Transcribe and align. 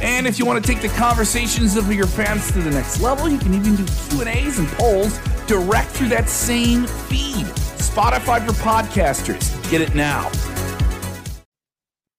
And 0.00 0.26
if 0.26 0.38
you 0.38 0.46
want 0.46 0.64
to 0.64 0.72
take 0.72 0.80
the 0.80 0.88
conversations 0.96 1.76
of 1.76 1.92
your 1.92 2.06
fans 2.06 2.52
to 2.52 2.60
the 2.60 2.70
next 2.70 3.00
level, 3.00 3.28
you 3.28 3.38
can 3.38 3.52
even 3.52 3.74
do 3.74 3.84
Q&As 4.10 4.58
and 4.58 4.68
polls 4.68 5.18
direct 5.46 5.90
through 5.90 6.08
that 6.10 6.28
same 6.28 6.86
feed. 6.86 7.46
Spotify 7.78 8.46
for 8.46 8.52
podcasters. 8.52 9.70
Get 9.70 9.80
it 9.80 9.94
now. 9.96 10.30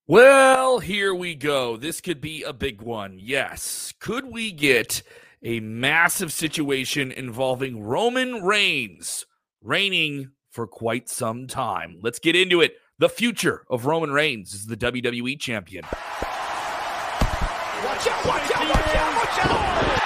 Well, 0.08 0.80
here 0.80 1.14
we 1.14 1.36
go. 1.36 1.78
This 1.78 2.02
could 2.02 2.20
be 2.20 2.44
a 2.44 2.52
big 2.52 2.82
one. 2.82 3.18
Yes. 3.22 3.94
Could 4.00 4.26
we 4.26 4.52
get 4.52 5.04
a 5.42 5.62
massive 5.62 6.34
situation 6.34 7.12
involving 7.12 7.82
Roman 7.82 8.44
Reigns 8.44 9.26
reigning 9.62 10.32
for 10.50 10.68
quite 10.68 11.08
some 11.08 11.48
time? 11.48 12.00
Let's 12.02 12.20
get 12.20 12.36
into 12.36 12.60
it. 12.60 12.74
The 12.98 13.08
future 13.08 13.64
of 13.70 13.86
Roman 13.86 14.12
Reigns 14.12 14.54
is 14.54 14.66
the 14.66 14.76
WWE 14.76 15.40
champion. 15.40 15.86
Watch 18.00 18.08
out, 18.08 18.26
watch 18.26 18.52
out, 18.56 18.70
watch 18.70 18.96
out, 18.96 19.16
watch 19.18 19.40
out! 19.46 20.00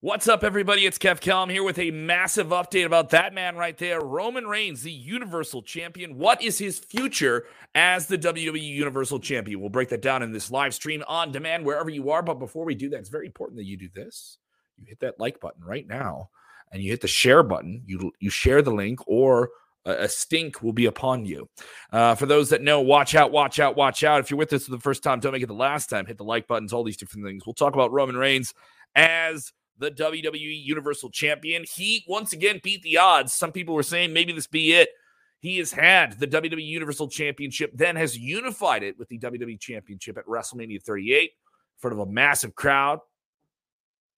What's 0.00 0.28
up, 0.28 0.44
everybody? 0.44 0.84
It's 0.84 0.98
Kev 0.98 1.20
Kellam 1.20 1.50
here 1.50 1.62
with 1.62 1.78
a 1.78 1.90
massive 1.90 2.48
update 2.48 2.84
about 2.84 3.08
that 3.10 3.32
man 3.32 3.56
right 3.56 3.78
there, 3.78 4.02
Roman 4.02 4.46
Reigns, 4.46 4.82
the 4.82 4.92
Universal 4.92 5.62
Champion. 5.62 6.18
What 6.18 6.42
is 6.42 6.58
his 6.58 6.78
future 6.78 7.46
as 7.74 8.08
the 8.08 8.18
WWE 8.18 8.62
Universal 8.62 9.20
Champion? 9.20 9.58
We'll 9.60 9.70
break 9.70 9.88
that 9.88 10.02
down 10.02 10.22
in 10.22 10.32
this 10.32 10.50
live 10.50 10.74
stream 10.74 11.02
on 11.08 11.32
demand 11.32 11.64
wherever 11.64 11.88
you 11.88 12.10
are. 12.10 12.22
But 12.22 12.38
before 12.38 12.66
we 12.66 12.74
do 12.74 12.90
that, 12.90 12.98
it's 12.98 13.08
very 13.08 13.24
important 13.24 13.56
that 13.56 13.64
you 13.64 13.78
do 13.78 13.88
this. 13.88 14.36
You 14.76 14.84
hit 14.86 15.00
that 15.00 15.18
like 15.18 15.40
button 15.40 15.64
right 15.64 15.86
now, 15.86 16.28
and 16.70 16.82
you 16.82 16.90
hit 16.90 17.00
the 17.00 17.08
share 17.08 17.42
button. 17.42 17.84
You 17.86 18.12
you 18.20 18.28
share 18.28 18.60
the 18.60 18.70
link, 18.70 19.00
or 19.06 19.48
a 19.86 20.08
stink 20.08 20.62
will 20.62 20.72
be 20.72 20.86
upon 20.86 21.24
you. 21.24 21.48
Uh, 21.92 22.14
for 22.14 22.26
those 22.26 22.50
that 22.50 22.62
know, 22.62 22.80
watch 22.80 23.14
out, 23.14 23.30
watch 23.30 23.60
out, 23.60 23.76
watch 23.76 24.02
out. 24.02 24.20
If 24.20 24.30
you're 24.30 24.38
with 24.38 24.52
us 24.52 24.64
for 24.64 24.72
the 24.72 24.80
first 24.80 25.02
time, 25.02 25.20
don't 25.20 25.32
make 25.32 25.42
it 25.42 25.46
the 25.46 25.54
last 25.54 25.88
time. 25.88 26.06
Hit 26.06 26.18
the 26.18 26.24
like 26.24 26.46
buttons, 26.46 26.72
all 26.72 26.84
these 26.84 26.96
different 26.96 27.24
things. 27.24 27.46
We'll 27.46 27.54
talk 27.54 27.74
about 27.74 27.92
Roman 27.92 28.16
Reigns 28.16 28.52
as 28.94 29.52
the 29.78 29.90
WWE 29.90 30.64
Universal 30.64 31.10
Champion. 31.10 31.64
He 31.70 32.04
once 32.08 32.32
again 32.32 32.60
beat 32.62 32.82
the 32.82 32.98
odds. 32.98 33.32
Some 33.32 33.52
people 33.52 33.74
were 33.74 33.82
saying 33.82 34.12
maybe 34.12 34.32
this 34.32 34.46
be 34.46 34.74
it. 34.74 34.88
He 35.40 35.58
has 35.58 35.70
had 35.70 36.18
the 36.18 36.26
WWE 36.26 36.66
Universal 36.66 37.08
Championship, 37.08 37.70
then 37.74 37.94
has 37.94 38.18
unified 38.18 38.82
it 38.82 38.98
with 38.98 39.08
the 39.08 39.18
WWE 39.18 39.60
Championship 39.60 40.18
at 40.18 40.26
WrestleMania 40.26 40.82
38 40.82 41.22
in 41.22 41.28
front 41.78 41.92
of 41.92 42.00
a 42.00 42.10
massive 42.10 42.54
crowd 42.54 43.00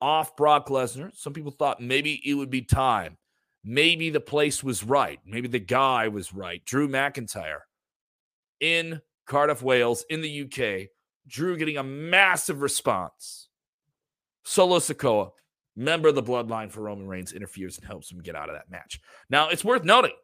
off 0.01 0.37
Brock 0.37 0.69
Lesnar. 0.69 1.15
Some 1.15 1.33
people 1.33 1.51
thought 1.51 1.83
maybe 1.83 2.23
it 2.25 2.35
would 2.35 2.51
be 2.51 2.63
time 2.63 3.19
maybe 3.69 4.09
the 4.09 4.19
place 4.19 4.65
was 4.65 4.83
right. 4.83 5.21
Maybe 5.27 5.47
the 5.47 5.59
guy 5.59 6.09
was 6.09 6.33
right. 6.33 6.65
Drew 6.65 6.89
McIntyre 6.89 7.61
in 8.61 9.03
Cardiff, 9.27 9.63
Wales, 9.63 10.07
in 10.09 10.23
the 10.23 10.43
UK. 10.43 10.89
Drew 11.27 11.59
getting 11.59 11.77
a 11.77 11.83
massive 11.83 12.63
response. 12.63 13.51
Solo 14.43 14.79
Sikoa, 14.79 15.33
member 15.77 16.09
of 16.09 16.15
the 16.15 16.23
bloodline 16.23 16.73
for 16.73 16.81
Roman 16.81 17.07
Reigns, 17.07 17.35
interferes 17.35 17.77
and 17.77 17.87
helps 17.87 18.11
him 18.11 18.23
get 18.23 18.35
out 18.35 18.49
of 18.49 18.57
that 18.57 18.71
match. 18.71 18.99
Now, 19.29 19.51
it's 19.51 19.65
worth 19.65 19.85
noting 19.85 20.15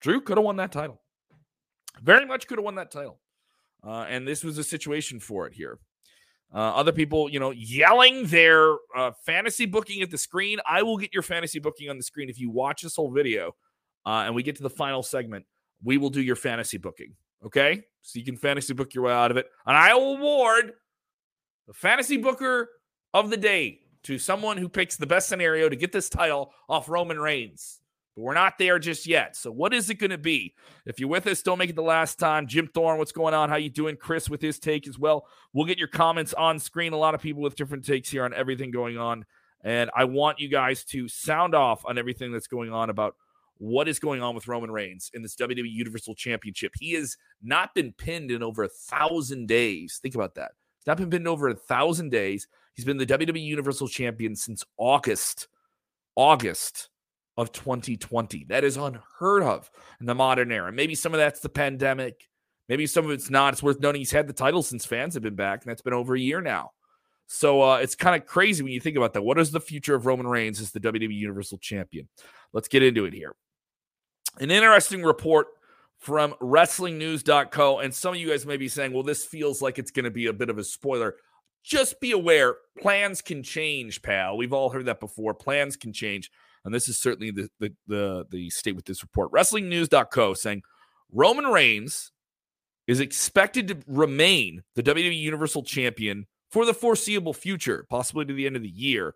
Drew 0.00 0.22
could 0.22 0.38
have 0.38 0.44
won 0.44 0.56
that 0.56 0.72
title. 0.72 1.02
Very 2.02 2.24
much 2.24 2.46
could 2.46 2.56
have 2.56 2.64
won 2.64 2.76
that 2.76 2.90
title. 2.90 3.20
Uh, 3.86 4.06
and 4.08 4.26
this 4.26 4.42
was 4.42 4.56
a 4.56 4.64
situation 4.64 5.20
for 5.20 5.46
it 5.46 5.52
here. 5.52 5.78
Uh, 6.52 6.58
other 6.58 6.92
people, 6.92 7.28
you 7.28 7.40
know, 7.40 7.50
yelling 7.50 8.26
their 8.26 8.74
uh, 8.96 9.10
fantasy 9.24 9.66
booking 9.66 10.02
at 10.02 10.10
the 10.10 10.18
screen. 10.18 10.58
I 10.68 10.82
will 10.82 10.96
get 10.96 11.12
your 11.12 11.22
fantasy 11.22 11.58
booking 11.58 11.90
on 11.90 11.96
the 11.96 12.02
screen 12.02 12.28
if 12.28 12.38
you 12.38 12.50
watch 12.50 12.82
this 12.82 12.94
whole 12.94 13.10
video 13.10 13.56
uh, 14.06 14.22
and 14.26 14.34
we 14.34 14.42
get 14.42 14.56
to 14.56 14.62
the 14.62 14.70
final 14.70 15.02
segment. 15.02 15.46
We 15.82 15.98
will 15.98 16.10
do 16.10 16.22
your 16.22 16.36
fantasy 16.36 16.78
booking. 16.78 17.14
Okay. 17.44 17.82
So 18.02 18.18
you 18.18 18.24
can 18.24 18.36
fantasy 18.36 18.72
book 18.74 18.94
your 18.94 19.04
way 19.04 19.12
out 19.12 19.30
of 19.30 19.36
it. 19.36 19.46
And 19.66 19.76
I 19.76 19.94
will 19.94 20.16
award 20.16 20.72
the 21.66 21.72
fantasy 21.72 22.18
booker 22.18 22.68
of 23.12 23.30
the 23.30 23.36
day 23.36 23.80
to 24.04 24.18
someone 24.18 24.58
who 24.58 24.68
picks 24.68 24.96
the 24.96 25.06
best 25.06 25.28
scenario 25.28 25.68
to 25.68 25.76
get 25.76 25.90
this 25.90 26.08
title 26.08 26.52
off 26.68 26.88
Roman 26.88 27.18
Reigns. 27.18 27.80
But 28.14 28.22
we're 28.22 28.34
not 28.34 28.58
there 28.58 28.78
just 28.78 29.06
yet. 29.06 29.36
So 29.36 29.50
what 29.50 29.74
is 29.74 29.90
it 29.90 29.94
going 29.96 30.10
to 30.10 30.18
be? 30.18 30.54
If 30.86 31.00
you're 31.00 31.08
with 31.08 31.26
us, 31.26 31.42
don't 31.42 31.58
make 31.58 31.70
it 31.70 31.76
the 31.76 31.82
last 31.82 32.18
time. 32.18 32.46
Jim 32.46 32.68
Thorne, 32.72 32.98
what's 32.98 33.12
going 33.12 33.34
on? 33.34 33.48
How 33.48 33.56
you 33.56 33.70
doing? 33.70 33.96
Chris 33.96 34.30
with 34.30 34.40
his 34.40 34.58
take 34.58 34.86
as 34.86 34.98
well. 34.98 35.26
We'll 35.52 35.66
get 35.66 35.78
your 35.78 35.88
comments 35.88 36.32
on 36.34 36.58
screen. 36.58 36.92
A 36.92 36.96
lot 36.96 37.14
of 37.14 37.20
people 37.20 37.42
with 37.42 37.56
different 37.56 37.84
takes 37.84 38.10
here 38.10 38.24
on 38.24 38.32
everything 38.32 38.70
going 38.70 38.98
on. 38.98 39.24
And 39.62 39.90
I 39.96 40.04
want 40.04 40.38
you 40.38 40.48
guys 40.48 40.84
to 40.86 41.08
sound 41.08 41.54
off 41.54 41.84
on 41.86 41.98
everything 41.98 42.30
that's 42.30 42.46
going 42.46 42.70
on 42.70 42.90
about 42.90 43.16
what 43.58 43.88
is 43.88 43.98
going 43.98 44.20
on 44.22 44.34
with 44.34 44.46
Roman 44.46 44.70
Reigns 44.70 45.10
in 45.14 45.22
this 45.22 45.36
WWE 45.36 45.70
Universal 45.70 46.16
Championship. 46.16 46.72
He 46.78 46.92
has 46.92 47.16
not 47.42 47.74
been 47.74 47.92
pinned 47.92 48.30
in 48.30 48.42
over 48.42 48.64
a 48.64 48.68
thousand 48.68 49.46
days. 49.46 49.98
Think 50.02 50.14
about 50.14 50.34
that. 50.34 50.52
He's 50.78 50.86
not 50.86 50.98
been 50.98 51.10
pinned 51.10 51.28
over 51.28 51.48
a 51.48 51.54
thousand 51.54 52.10
days. 52.10 52.46
He's 52.74 52.84
been 52.84 52.98
the 52.98 53.06
WWE 53.06 53.42
Universal 53.42 53.88
Champion 53.88 54.36
since 54.36 54.64
August. 54.76 55.48
August 56.16 56.90
of 57.36 57.52
2020. 57.52 58.46
That 58.48 58.64
is 58.64 58.76
unheard 58.76 59.42
of 59.42 59.70
in 60.00 60.06
the 60.06 60.14
modern 60.14 60.52
era. 60.52 60.72
Maybe 60.72 60.94
some 60.94 61.14
of 61.14 61.18
that's 61.18 61.40
the 61.40 61.48
pandemic. 61.48 62.28
Maybe 62.68 62.86
some 62.86 63.04
of 63.04 63.10
it's 63.10 63.30
not. 63.30 63.52
It's 63.52 63.62
worth 63.62 63.80
noting 63.80 64.00
he's 64.00 64.12
had 64.12 64.26
the 64.26 64.32
title 64.32 64.62
since 64.62 64.86
fans 64.86 65.14
have 65.14 65.22
been 65.22 65.34
back, 65.34 65.62
and 65.62 65.70
that's 65.70 65.82
been 65.82 65.92
over 65.92 66.14
a 66.14 66.20
year 66.20 66.40
now. 66.40 66.70
So 67.26 67.62
uh, 67.62 67.76
it's 67.76 67.94
kind 67.94 68.20
of 68.20 68.26
crazy 68.26 68.62
when 68.62 68.72
you 68.72 68.80
think 68.80 68.96
about 68.96 69.12
that. 69.14 69.22
What 69.22 69.38
is 69.38 69.50
the 69.50 69.60
future 69.60 69.94
of 69.94 70.06
Roman 70.06 70.26
Reigns 70.26 70.60
as 70.60 70.72
the 70.72 70.80
WWE 70.80 71.14
Universal 71.14 71.58
Champion? 71.58 72.08
Let's 72.52 72.68
get 72.68 72.82
into 72.82 73.04
it 73.04 73.14
here. 73.14 73.34
An 74.38 74.50
interesting 74.50 75.02
report 75.02 75.48
from 75.98 76.32
WrestlingNews.co, 76.40 77.78
and 77.78 77.94
some 77.94 78.14
of 78.14 78.20
you 78.20 78.28
guys 78.28 78.46
may 78.46 78.56
be 78.56 78.68
saying, 78.68 78.92
"Well, 78.92 79.02
this 79.02 79.24
feels 79.24 79.62
like 79.62 79.78
it's 79.78 79.90
going 79.90 80.04
to 80.04 80.10
be 80.10 80.26
a 80.26 80.32
bit 80.32 80.50
of 80.50 80.58
a 80.58 80.64
spoiler." 80.64 81.16
Just 81.62 81.98
be 81.98 82.12
aware, 82.12 82.56
plans 82.78 83.22
can 83.22 83.42
change, 83.42 84.02
pal. 84.02 84.36
We've 84.36 84.52
all 84.52 84.68
heard 84.68 84.84
that 84.84 85.00
before. 85.00 85.32
Plans 85.32 85.76
can 85.76 85.94
change 85.94 86.30
and 86.64 86.74
this 86.74 86.88
is 86.88 86.98
certainly 86.98 87.30
the 87.30 87.48
the 87.60 87.74
the, 87.86 88.26
the 88.30 88.50
state 88.50 88.76
with 88.76 88.86
this 88.86 89.02
report. 89.02 89.32
WrestlingNews.co 89.32 90.34
saying 90.34 90.62
Roman 91.12 91.46
Reigns 91.46 92.12
is 92.86 93.00
expected 93.00 93.68
to 93.68 93.78
remain 93.86 94.62
the 94.74 94.82
WWE 94.82 95.18
Universal 95.18 95.62
Champion 95.64 96.26
for 96.50 96.66
the 96.66 96.74
foreseeable 96.74 97.32
future, 97.32 97.86
possibly 97.88 98.24
to 98.24 98.34
the 98.34 98.46
end 98.46 98.56
of 98.56 98.62
the 98.62 98.68
year. 98.68 99.14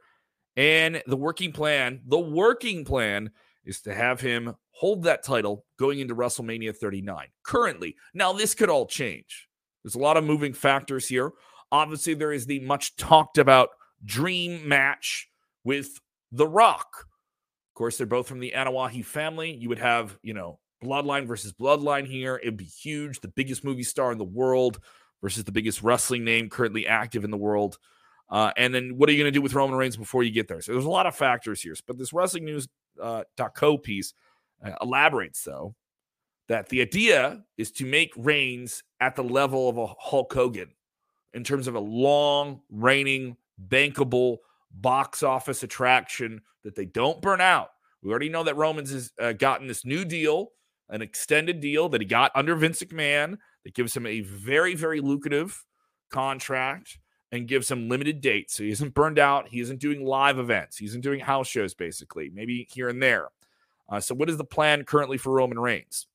And 0.57 1.03
the 1.07 1.17
working 1.17 1.53
plan, 1.53 2.01
the 2.07 2.19
working 2.19 2.85
plan 2.85 3.31
is 3.65 3.81
to 3.83 3.95
have 3.95 4.21
him 4.21 4.55
hold 4.71 5.03
that 5.05 5.23
title 5.23 5.65
going 5.79 6.01
into 6.01 6.15
WrestleMania 6.15 6.77
39 6.77 7.27
currently. 7.45 7.95
Now, 8.15 8.33
this 8.33 8.55
could 8.55 8.71
all 8.71 8.87
change. 8.87 9.49
There's 9.85 9.95
a 9.95 10.01
lot 10.01 10.17
of 10.17 10.25
moving 10.25 10.53
factors 10.53 11.07
here. 11.07 11.33
Obviously, 11.71 12.15
there 12.15 12.33
is 12.33 12.47
the 12.47 12.61
much 12.61 12.97
talked 12.97 13.39
about 13.39 13.71
dream 14.05 14.67
match 14.67 15.29
with 15.65 16.01
The 16.33 16.47
Rock 16.47 17.08
course, 17.79 17.97
they're 17.97 18.07
both 18.07 18.27
from 18.27 18.41
the 18.41 18.53
Anoa'i 18.55 19.05
family. 19.05 19.53
You 19.55 19.69
would 19.69 19.79
have, 19.79 20.19
you 20.23 20.35
know, 20.35 20.59
bloodline 20.83 21.27
versus 21.27 21.53
bloodline 21.53 22.07
here. 22.07 22.39
It'd 22.43 22.57
be 22.57 22.65
huge. 22.65 23.21
The 23.21 23.29
biggest 23.29 23.65
movie 23.65 23.83
star 23.83 24.13
in 24.13 24.19
the 24.19 24.25
world 24.25 24.81
versus 25.23 25.45
the 25.45 25.53
biggest 25.53 25.83
wrestling 25.83 26.25
name 26.25 26.51
currently 26.51 26.87
active 26.87 27.25
in 27.25 27.31
the 27.31 27.37
world. 27.37 27.79
Uh, 28.31 28.53
and 28.57 28.75
then 28.75 28.97
what 28.97 29.09
are 29.09 29.13
you 29.13 29.19
going 29.19 29.33
to 29.33 29.37
do 29.37 29.43
with 29.43 29.55
Roman 29.55 29.77
Reigns 29.77 29.97
before 29.97 30.23
you 30.23 30.31
get 30.31 30.49
there? 30.49 30.61
So 30.61 30.73
there's 30.73 30.85
a 30.85 30.91
lot 30.91 31.07
of 31.07 31.17
factors 31.17 31.63
here. 31.63 31.75
But 31.87 31.99
this 31.99 32.13
wrestling 32.13 32.45
news 32.45 32.69
uh, 33.01 33.25
piece 33.83 34.13
uh, 34.65 34.73
elaborates, 34.83 35.43
though, 35.45 35.75
that 36.49 36.69
the 36.69 36.81
idea 36.81 37.43
is 37.57 37.71
to 37.73 37.87
make 37.87 38.13
Reigns 38.17 38.83
at 39.01 39.17
the 39.17 39.25
level 39.25 39.69
of 39.69 39.79
a 39.79 39.87
Hulk 39.99 40.33
Hogan 40.33 40.71
in 41.33 41.45
terms 41.45 41.69
of 41.69 41.75
a 41.75 41.81
long, 41.81 42.61
reigning, 42.71 43.37
bankable 43.69 44.39
box 44.81 45.23
office 45.23 45.63
attraction 45.63 46.41
that 46.65 46.75
they 46.75 46.85
don't 46.85 47.23
burn 47.23 47.41
out. 47.41 47.71
We 48.03 48.11
already 48.11 48.29
know 48.29 48.45
that 48.45 48.57
Romans 48.57 48.93
has 48.93 49.13
uh, 49.21 49.33
gotten 49.33 49.67
this 49.67 49.85
new 49.85 50.05
deal, 50.05 50.53
an 50.89 51.03
extended 51.03 51.61
deal 51.61 51.89
that 51.89 52.01
he 52.01 52.07
got 52.07 52.33
under 52.35 52.55
Vince 52.55 52.83
McMahon 52.83 53.39
that 53.65 53.75
gives 53.75 53.97
him 53.97 54.07
a 54.07 54.21
very, 54.21 54.75
very 54.75 55.01
lucrative 55.01 55.65
contract 56.11 56.99
and 57.33 57.49
gives 57.49 57.71
him 57.71 57.89
limited 57.89 58.21
dates. 58.21 58.55
So 58.55 58.63
he 58.63 58.71
isn't 58.71 58.95
burned 58.95 59.19
out. 59.19 59.49
He 59.49 59.61
isn't 59.61 59.81
doing 59.81 60.05
live 60.05 60.39
events. 60.39 60.79
He 60.79 60.87
isn't 60.87 61.03
doing 61.03 61.21
house 61.21 61.49
shows, 61.49 61.75
basically, 61.75 62.31
maybe 62.33 62.67
here 62.71 62.89
and 62.89 63.03
there. 63.03 63.29
Uh, 63.89 64.01
so, 64.01 64.15
what 64.15 64.29
is 64.29 64.37
the 64.37 64.45
plan 64.45 64.85
currently 64.85 65.19
for 65.19 65.33
Roman 65.33 65.59
Reigns? 65.59 66.07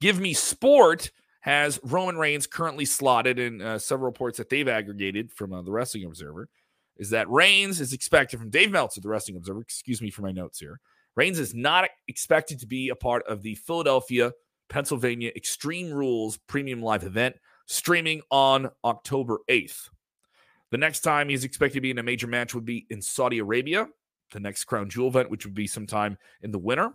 Give 0.00 0.18
Me 0.18 0.32
Sport 0.32 1.10
has 1.40 1.78
Roman 1.82 2.16
Reigns 2.16 2.46
currently 2.46 2.84
slotted 2.84 3.38
in 3.38 3.60
uh, 3.60 3.78
several 3.78 4.06
reports 4.06 4.38
that 4.38 4.48
they've 4.48 4.68
aggregated 4.68 5.32
from 5.32 5.52
uh, 5.52 5.62
the 5.62 5.70
Wrestling 5.70 6.04
Observer. 6.04 6.48
Is 6.98 7.10
that 7.10 7.30
Reigns 7.30 7.80
is 7.80 7.92
expected 7.92 8.40
from 8.40 8.50
Dave 8.50 8.70
Meltzer, 8.70 9.00
the 9.00 9.08
Wrestling 9.08 9.36
Observer? 9.36 9.60
Excuse 9.60 10.02
me 10.02 10.10
for 10.10 10.22
my 10.22 10.32
notes 10.32 10.58
here. 10.58 10.80
Reigns 11.14 11.38
is 11.38 11.54
not 11.54 11.88
expected 12.06 12.60
to 12.60 12.66
be 12.66 12.88
a 12.88 12.96
part 12.96 13.26
of 13.26 13.42
the 13.42 13.54
Philadelphia, 13.56 14.32
Pennsylvania 14.68 15.30
Extreme 15.34 15.92
Rules 15.92 16.38
Premium 16.46 16.82
Live 16.82 17.04
event 17.04 17.36
streaming 17.66 18.22
on 18.30 18.70
October 18.84 19.38
8th. 19.48 19.90
The 20.70 20.78
next 20.78 21.00
time 21.00 21.28
he's 21.28 21.44
expected 21.44 21.74
to 21.74 21.80
be 21.80 21.90
in 21.90 21.98
a 21.98 22.02
major 22.02 22.26
match 22.26 22.54
would 22.54 22.64
be 22.64 22.86
in 22.90 23.00
Saudi 23.00 23.38
Arabia, 23.38 23.88
the 24.32 24.40
next 24.40 24.64
Crown 24.64 24.90
Jewel 24.90 25.08
event, 25.08 25.30
which 25.30 25.44
would 25.44 25.54
be 25.54 25.66
sometime 25.66 26.18
in 26.42 26.50
the 26.50 26.58
winter. 26.58 26.92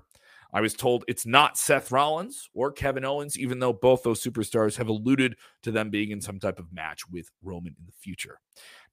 I 0.53 0.61
was 0.61 0.75
told 0.75 1.03
it's 1.07 1.25
not 1.25 1.57
Seth 1.57 1.91
Rollins 1.91 2.47
or 2.53 2.71
Kevin 2.71 3.03
Owens, 3.03 3.39
even 3.39 3.59
though 3.59 3.73
both 3.73 4.03
those 4.03 4.23
superstars 4.23 4.77
have 4.77 4.87
alluded 4.87 5.35
to 5.63 5.71
them 5.71 5.89
being 5.89 6.11
in 6.11 6.21
some 6.21 6.39
type 6.39 6.59
of 6.59 6.71
match 6.71 7.09
with 7.09 7.31
Roman 7.41 7.75
in 7.77 7.85
the 7.85 7.91
future. 7.99 8.39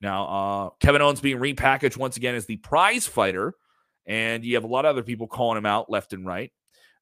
Now, 0.01 0.27
uh, 0.27 0.71
Kevin 0.81 1.03
Owens 1.03 1.21
being 1.21 1.37
repackaged 1.37 1.99
once 1.99 2.17
again 2.17 2.35
as 2.35 2.47
the 2.47 2.57
prize 2.57 3.07
fighter, 3.07 3.53
and 4.07 4.43
you 4.43 4.55
have 4.55 4.65
a 4.65 4.69
lot 4.69 4.87
of 4.87 4.91
other 4.91 5.03
people 5.03 5.27
calling 5.27 5.59
him 5.59 5.67
out 5.67 5.91
left 5.91 6.15
and 6.15 6.27
right. 6.27 6.51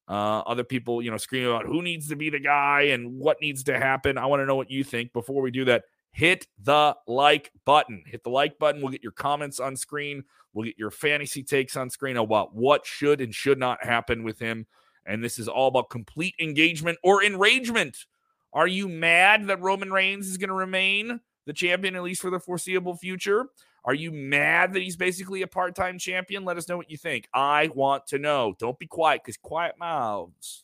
Uh, 0.09 0.39
other 0.39 0.63
people, 0.63 1.01
you 1.01 1.11
know, 1.11 1.17
screaming 1.17 1.49
about 1.49 1.65
who 1.65 1.81
needs 1.81 2.09
to 2.09 2.15
be 2.15 2.29
the 2.29 2.39
guy 2.39 2.81
and 2.91 3.17
what 3.17 3.37
needs 3.41 3.63
to 3.63 3.77
happen. 3.77 4.17
I 4.17 4.25
want 4.25 4.41
to 4.41 4.45
know 4.45 4.55
what 4.55 4.71
you 4.71 4.83
think. 4.83 5.13
Before 5.13 5.41
we 5.41 5.51
do 5.51 5.65
that, 5.65 5.83
hit 6.11 6.47
the 6.61 6.95
like 7.07 7.51
button. 7.65 8.03
Hit 8.05 8.23
the 8.23 8.29
like 8.29 8.59
button. 8.59 8.81
We'll 8.81 8.91
get 8.91 9.03
your 9.03 9.11
comments 9.11 9.59
on 9.59 9.75
screen. 9.75 10.23
We'll 10.53 10.65
get 10.65 10.77
your 10.77 10.91
fantasy 10.91 11.43
takes 11.43 11.77
on 11.77 11.89
screen 11.89 12.17
about 12.17 12.55
what 12.55 12.85
should 12.85 13.21
and 13.21 13.33
should 13.33 13.59
not 13.59 13.83
happen 13.83 14.23
with 14.23 14.39
him. 14.39 14.65
And 15.05 15.23
this 15.23 15.39
is 15.39 15.47
all 15.47 15.67
about 15.67 15.89
complete 15.89 16.35
engagement 16.39 16.97
or 17.03 17.23
enragement. 17.23 18.05
Are 18.53 18.67
you 18.67 18.87
mad 18.87 19.47
that 19.47 19.61
Roman 19.61 19.91
Reigns 19.91 20.27
is 20.27 20.37
going 20.37 20.49
to 20.49 20.55
remain 20.55 21.19
the 21.45 21.53
champion, 21.53 21.95
at 21.95 22.03
least 22.03 22.21
for 22.21 22.29
the 22.29 22.39
foreseeable 22.39 22.95
future? 22.95 23.47
Are 23.85 23.93
you 23.93 24.11
mad 24.11 24.73
that 24.73 24.81
he's 24.81 24.97
basically 24.97 25.41
a 25.41 25.47
part 25.47 25.75
time 25.75 25.97
champion? 25.97 26.45
Let 26.45 26.57
us 26.57 26.67
know 26.67 26.77
what 26.77 26.91
you 26.91 26.97
think. 26.97 27.27
I 27.33 27.69
want 27.73 28.07
to 28.07 28.19
know. 28.19 28.55
Don't 28.59 28.77
be 28.77 28.87
quiet 28.87 29.21
because 29.23 29.37
quiet 29.37 29.75
mouths 29.79 30.63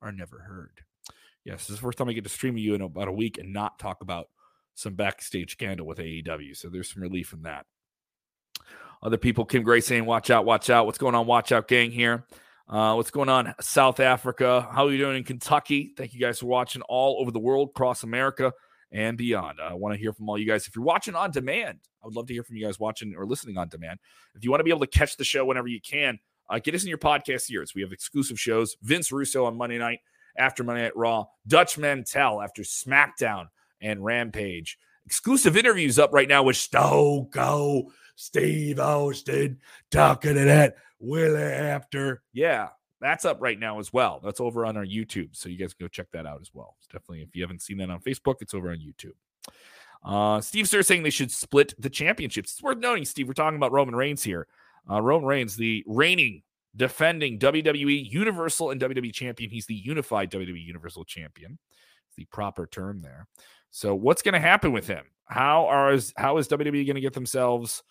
are 0.00 0.12
never 0.12 0.40
heard. 0.40 0.80
Yes, 1.44 1.66
this 1.66 1.70
is 1.70 1.76
the 1.76 1.82
first 1.82 1.98
time 1.98 2.08
I 2.08 2.14
get 2.14 2.24
to 2.24 2.30
stream 2.30 2.56
you 2.56 2.74
in 2.74 2.80
about 2.80 3.08
a 3.08 3.12
week 3.12 3.38
and 3.38 3.52
not 3.52 3.78
talk 3.78 4.00
about 4.00 4.28
some 4.74 4.94
backstage 4.94 5.52
scandal 5.52 5.86
with 5.86 5.98
AEW. 5.98 6.56
So 6.56 6.68
there's 6.68 6.92
some 6.92 7.02
relief 7.02 7.32
in 7.32 7.42
that. 7.42 7.66
Other 9.02 9.18
people, 9.18 9.44
Kim 9.44 9.62
Gray 9.62 9.80
saying, 9.80 10.06
watch 10.06 10.30
out, 10.30 10.44
watch 10.44 10.70
out. 10.70 10.86
What's 10.86 10.98
going 10.98 11.14
on, 11.14 11.26
watch 11.26 11.52
out, 11.52 11.68
gang 11.68 11.90
here? 11.90 12.26
Uh, 12.66 12.94
what's 12.94 13.10
going 13.10 13.28
on, 13.28 13.54
South 13.60 14.00
Africa? 14.00 14.66
How 14.72 14.86
are 14.86 14.90
you 14.90 14.96
doing 14.96 15.18
in 15.18 15.24
Kentucky? 15.24 15.92
Thank 15.96 16.14
you 16.14 16.20
guys 16.20 16.38
for 16.38 16.46
watching 16.46 16.80
all 16.82 17.20
over 17.20 17.30
the 17.30 17.38
world, 17.38 17.70
across 17.70 18.02
America 18.02 18.52
and 18.90 19.18
beyond. 19.18 19.58
I 19.60 19.74
want 19.74 19.94
to 19.94 20.00
hear 20.00 20.14
from 20.14 20.28
all 20.30 20.38
you 20.38 20.46
guys. 20.46 20.66
If 20.66 20.74
you're 20.74 20.84
watching 20.84 21.14
on 21.14 21.30
demand, 21.30 21.80
I 22.02 22.06
would 22.06 22.16
love 22.16 22.26
to 22.28 22.32
hear 22.32 22.42
from 22.42 22.56
you 22.56 22.64
guys 22.64 22.80
watching 22.80 23.14
or 23.14 23.26
listening 23.26 23.58
on 23.58 23.68
demand. 23.68 23.98
If 24.34 24.44
you 24.44 24.50
want 24.50 24.60
to 24.60 24.64
be 24.64 24.70
able 24.70 24.80
to 24.80 24.86
catch 24.86 25.18
the 25.18 25.24
show 25.24 25.44
whenever 25.44 25.68
you 25.68 25.80
can, 25.80 26.18
uh, 26.48 26.58
get 26.58 26.74
us 26.74 26.82
in 26.82 26.88
your 26.88 26.98
podcast 26.98 27.50
ears. 27.50 27.74
We 27.74 27.82
have 27.82 27.92
exclusive 27.92 28.40
shows. 28.40 28.76
Vince 28.82 29.12
Russo 29.12 29.44
on 29.44 29.58
Monday 29.58 29.78
night 29.78 29.98
after 30.36 30.64
Monday 30.64 30.82
Night 30.82 30.96
Raw, 30.96 31.26
Dutch 31.46 31.76
Mantell 31.76 32.40
after 32.40 32.62
SmackDown 32.62 33.46
and 33.80 34.04
Rampage. 34.04 34.78
Exclusive 35.06 35.56
interviews 35.56 35.98
up 35.98 36.12
right 36.12 36.28
now 36.28 36.42
with 36.42 36.56
Stoko, 36.56 37.84
Steve 38.16 38.78
Austin, 38.80 39.58
talking 39.90 40.34
to 40.34 40.44
that 40.44 40.76
Willie 40.98 41.42
after. 41.42 42.22
Yeah, 42.32 42.68
that's 43.00 43.24
up 43.24 43.38
right 43.40 43.58
now 43.58 43.78
as 43.78 43.92
well. 43.92 44.20
That's 44.24 44.40
over 44.40 44.64
on 44.64 44.76
our 44.76 44.86
YouTube. 44.86 45.36
So 45.36 45.48
you 45.48 45.58
guys 45.58 45.74
can 45.74 45.84
go 45.84 45.88
check 45.88 46.06
that 46.12 46.26
out 46.26 46.40
as 46.40 46.50
well. 46.54 46.76
It's 46.78 46.86
definitely, 46.86 47.22
if 47.22 47.36
you 47.36 47.42
haven't 47.42 47.62
seen 47.62 47.78
that 47.78 47.90
on 47.90 48.00
Facebook, 48.00 48.36
it's 48.40 48.54
over 48.54 48.70
on 48.70 48.78
YouTube. 48.78 49.12
Uh, 50.04 50.40
Steve 50.40 50.68
Sir 50.68 50.82
saying 50.82 51.02
they 51.02 51.10
should 51.10 51.30
split 51.30 51.74
the 51.78 51.90
championships. 51.90 52.52
It's 52.52 52.62
worth 52.62 52.78
noting, 52.78 53.04
Steve, 53.04 53.26
we're 53.26 53.34
talking 53.34 53.56
about 53.56 53.72
Roman 53.72 53.94
Reigns 53.94 54.22
here. 54.22 54.46
Uh, 54.90 55.00
Roman 55.00 55.26
Reigns, 55.26 55.56
the 55.56 55.82
reigning, 55.86 56.42
defending 56.76 57.38
WWE 57.38 58.10
Universal 58.10 58.70
and 58.70 58.80
WWE 58.80 59.12
champion. 59.12 59.50
He's 59.50 59.66
the 59.66 59.74
unified 59.74 60.30
WWE 60.30 60.62
Universal 60.62 61.04
champion. 61.04 61.58
It's 62.08 62.16
the 62.16 62.26
proper 62.26 62.66
term 62.66 63.00
there. 63.00 63.26
So 63.74 63.92
what's 63.92 64.22
going 64.22 64.34
to 64.34 64.40
happen 64.40 64.70
with 64.70 64.86
him? 64.86 65.04
How 65.24 65.66
are 65.66 65.98
how 66.16 66.36
is 66.36 66.46
WWE 66.46 66.86
going 66.86 66.94
to 66.94 67.00
get 67.00 67.12
themselves? 67.12 67.82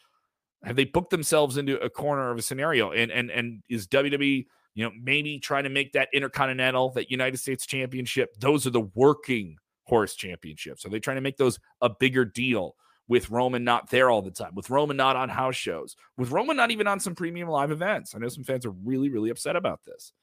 Have 0.63 0.77
they 0.77 0.85
booked 0.85 1.09
themselves 1.09 1.57
into 1.57 1.77
a 1.81 1.89
corner 1.89 2.31
of 2.31 2.37
a 2.37 2.41
scenario? 2.41 2.93
And 2.93 3.11
and 3.11 3.29
and 3.29 3.61
is 3.69 3.85
WWE 3.89 4.45
you 4.75 4.83
know 4.85 4.91
maybe 4.97 5.39
trying 5.39 5.65
to 5.65 5.69
make 5.69 5.91
that 5.91 6.07
Intercontinental, 6.13 6.91
that 6.91 7.11
United 7.11 7.37
States 7.37 7.65
Championship? 7.65 8.33
Those 8.39 8.65
are 8.65 8.69
the 8.69 8.89
working 8.95 9.57
horse 9.83 10.15
championships. 10.15 10.85
Are 10.85 10.89
they 10.89 11.01
trying 11.01 11.17
to 11.17 11.21
make 11.21 11.35
those 11.35 11.59
a 11.81 11.89
bigger 11.89 12.23
deal? 12.23 12.75
With 13.09 13.29
Roman 13.29 13.65
not 13.65 13.89
there 13.89 14.09
all 14.09 14.21
the 14.21 14.31
time, 14.31 14.55
with 14.55 14.69
Roman 14.69 14.95
not 14.95 15.17
on 15.17 15.27
house 15.27 15.57
shows, 15.57 15.97
with 16.17 16.31
Roman 16.31 16.55
not 16.55 16.71
even 16.71 16.87
on 16.87 17.01
some 17.01 17.13
premium 17.13 17.49
live 17.49 17.69
events. 17.69 18.15
I 18.15 18.19
know 18.19 18.29
some 18.29 18.45
fans 18.45 18.65
are 18.65 18.71
really, 18.71 19.09
really 19.09 19.29
upset 19.29 19.57
about 19.57 19.81
this. 19.85 20.13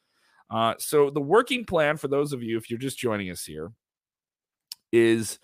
Uh, 0.49 0.73
so, 0.79 1.11
the 1.11 1.21
working 1.21 1.67
plan 1.67 1.99
for 1.99 2.09
those 2.09 2.33
of 2.33 2.43
you, 2.43 2.57
if 2.57 2.71
you're 2.71 2.79
just 2.79 2.97
joining 2.97 3.31
us 3.31 3.45
here, 3.45 3.73
is 4.93 5.39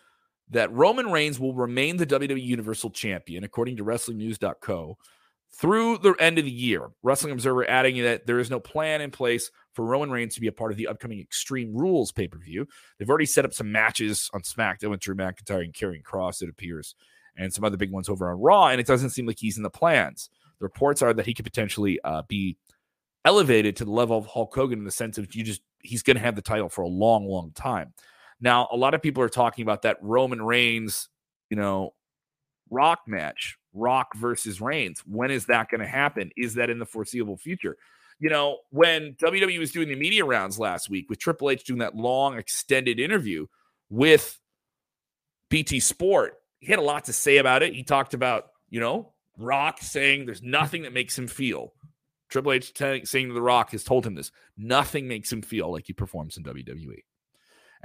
that 0.51 0.73
Roman 0.73 1.11
Reigns 1.11 1.41
will 1.41 1.55
remain 1.55 1.97
the 1.97 2.07
WWE 2.07 2.43
Universal 2.43 2.91
Champion, 2.91 3.45
according 3.45 3.77
to 3.77 3.85
WrestlingNews.co, 3.85 4.97
through 5.53 5.99
the 5.99 6.15
end 6.21 6.39
of 6.39 6.45
the 6.45 6.51
year. 6.51 6.89
Wrestling 7.03 7.33
Observer 7.33 7.69
adding 7.69 8.03
that 8.03 8.27
there 8.27 8.39
is 8.39 8.51
no 8.51 8.61
plan 8.61 9.01
in 9.01 9.11
place 9.11 9.51
for 9.73 9.85
Roman 9.85 10.11
Reigns 10.11 10.35
to 10.35 10.41
be 10.41 10.47
a 10.47 10.53
part 10.53 10.71
of 10.71 10.77
the 10.77 10.89
upcoming 10.89 11.21
Extreme 11.21 11.75
Rules 11.75 12.13
pay 12.13 12.29
per 12.29 12.39
view. 12.39 12.67
They've 12.99 13.09
already 13.09 13.27
set 13.27 13.45
up 13.45 13.55
some 13.55 13.73
matches 13.73 14.31
on 14.33 14.43
SmackDown 14.43 14.91
with 14.91 15.01
Drew 15.01 15.15
McIntyre 15.15 15.65
and 15.65 15.73
Karrion 15.73 16.03
Kross, 16.03 16.43
it 16.43 16.49
appears, 16.49 16.95
and 17.37 17.53
some 17.53 17.65
other 17.65 17.77
big 17.77 17.91
ones 17.91 18.09
over 18.09 18.31
on 18.31 18.41
Raw, 18.41 18.69
and 18.69 18.81
it 18.81 18.87
doesn't 18.87 19.11
seem 19.11 19.27
like 19.27 19.39
he's 19.39 19.57
in 19.57 19.63
the 19.63 19.71
plans. 19.71 20.31
The 20.59 20.65
reports 20.65 21.03
are 21.03 21.13
that 21.13 21.27
he 21.27 21.35
could 21.35 21.45
potentially 21.45 22.01
uh, 22.05 22.23
be 22.29 22.57
elevated 23.25 23.77
to 23.77 23.85
the 23.85 23.91
level 23.91 24.17
of 24.17 24.27
Hulk 24.27 24.55
Hogan 24.55 24.79
in 24.79 24.85
the 24.85 24.91
sense 24.91 25.19
of 25.19 25.35
you 25.35 25.43
just 25.43 25.61
he's 25.81 26.03
going 26.03 26.17
to 26.17 26.23
have 26.23 26.37
the 26.37 26.43
title 26.43 26.69
for 26.69 26.83
a 26.83 26.89
long, 26.89 27.27
long 27.27 27.53
time. 27.53 27.93
Now, 28.41 28.69
a 28.71 28.77
lot 28.77 28.95
of 28.95 29.03
people 29.03 29.23
are 29.23 29.29
talking 29.29 29.63
about 29.63 29.83
that 29.83 29.99
Roman 30.03 30.43
Reigns, 30.43 31.09
you 31.51 31.57
know, 31.57 31.95
Rock 32.71 33.01
match, 33.07 33.57
Rock 33.73 34.15
versus 34.17 34.61
Reigns. 34.61 35.01
When 35.07 35.31
is 35.31 35.47
that 35.47 35.71
going 35.71 35.81
to 35.81 35.87
happen? 35.87 36.31
Is 36.37 36.55
that 36.55 36.71
in 36.71 36.79
the 36.79 36.87
foreseeable 36.87 37.37
future? 37.37 37.77
You 38.19 38.31
know, 38.31 38.59
when 38.71 39.15
WWE 39.15 39.59
was 39.59 39.73
doing 39.73 39.89
the 39.89 39.95
media 39.95 40.25
rounds 40.25 40.59
last 40.59 40.89
week 40.89 41.09
with 41.09 41.19
Triple 41.19 41.51
H 41.51 41.65
doing 41.65 41.81
that 41.81 41.95
long, 41.95 42.39
extended 42.39 42.99
interview 42.99 43.47
with 43.91 44.39
BT 45.51 45.81
Sport, 45.81 46.35
he 46.61 46.69
had 46.69 46.79
a 46.79 46.83
lot 46.83 47.05
to 47.05 47.13
say 47.13 47.37
about 47.37 47.63
it. 47.63 47.75
He 47.75 47.83
talked 47.83 48.15
about, 48.15 48.47
you 48.71 48.81
know, 48.81 49.13
Rock 49.39 49.79
saying 49.81 50.25
there's 50.25 50.43
nothing 50.43 50.83
that 50.83 50.95
makes 50.95 51.17
him 51.17 51.27
feel. 51.27 51.75
Triple 52.29 52.53
H 52.53 52.73
t- 52.73 53.05
saying 53.05 53.29
to 53.29 53.35
The 53.35 53.43
Rock 53.43 53.71
has 53.71 53.85
told 53.85 54.07
him 54.07 54.15
this 54.15 54.33
nothing 54.57 55.07
makes 55.07 55.31
him 55.31 55.43
feel 55.43 55.71
like 55.71 55.87
he 55.87 55.93
performs 55.93 56.37
in 56.37 56.43
WWE 56.43 57.03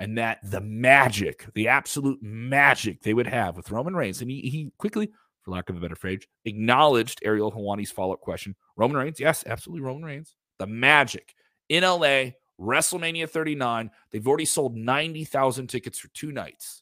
and 0.02 0.18
that 0.18 0.40
the 0.44 0.62
magic, 0.62 1.46
the 1.54 1.68
absolute 1.68 2.18
magic 2.24 3.04
they 3.04 3.14
would 3.14 3.28
have 3.28 3.56
with 3.56 3.70
Roman 3.70 3.96
Reigns. 3.96 4.20
And 4.22 4.32
he, 4.32 4.42
he 4.42 4.72
quickly, 4.80 5.12
for 5.44 5.52
lack 5.52 5.70
of 5.70 5.78
a 5.78 5.80
better 5.80 5.96
phrase, 5.96 6.22
acknowledged 6.46 7.20
Ariel 7.24 7.52
Helwani's 7.52 7.92
follow 7.92 8.14
up 8.14 8.20
question. 8.20 8.56
Roman 8.76 8.98
Reigns, 8.98 9.20
yes, 9.20 9.44
absolutely 9.46 9.86
Roman 9.86 10.04
Reigns. 10.04 10.34
The 10.58 10.66
magic 10.66 11.36
in 11.70 11.84
LA, 11.84 12.32
WrestleMania 12.60 13.30
39. 13.30 13.92
They've 14.12 14.28
already 14.28 14.46
sold 14.46 14.76
90,000 14.76 15.68
tickets 15.68 16.00
for 16.00 16.08
two 16.10 16.32
nights. 16.32 16.82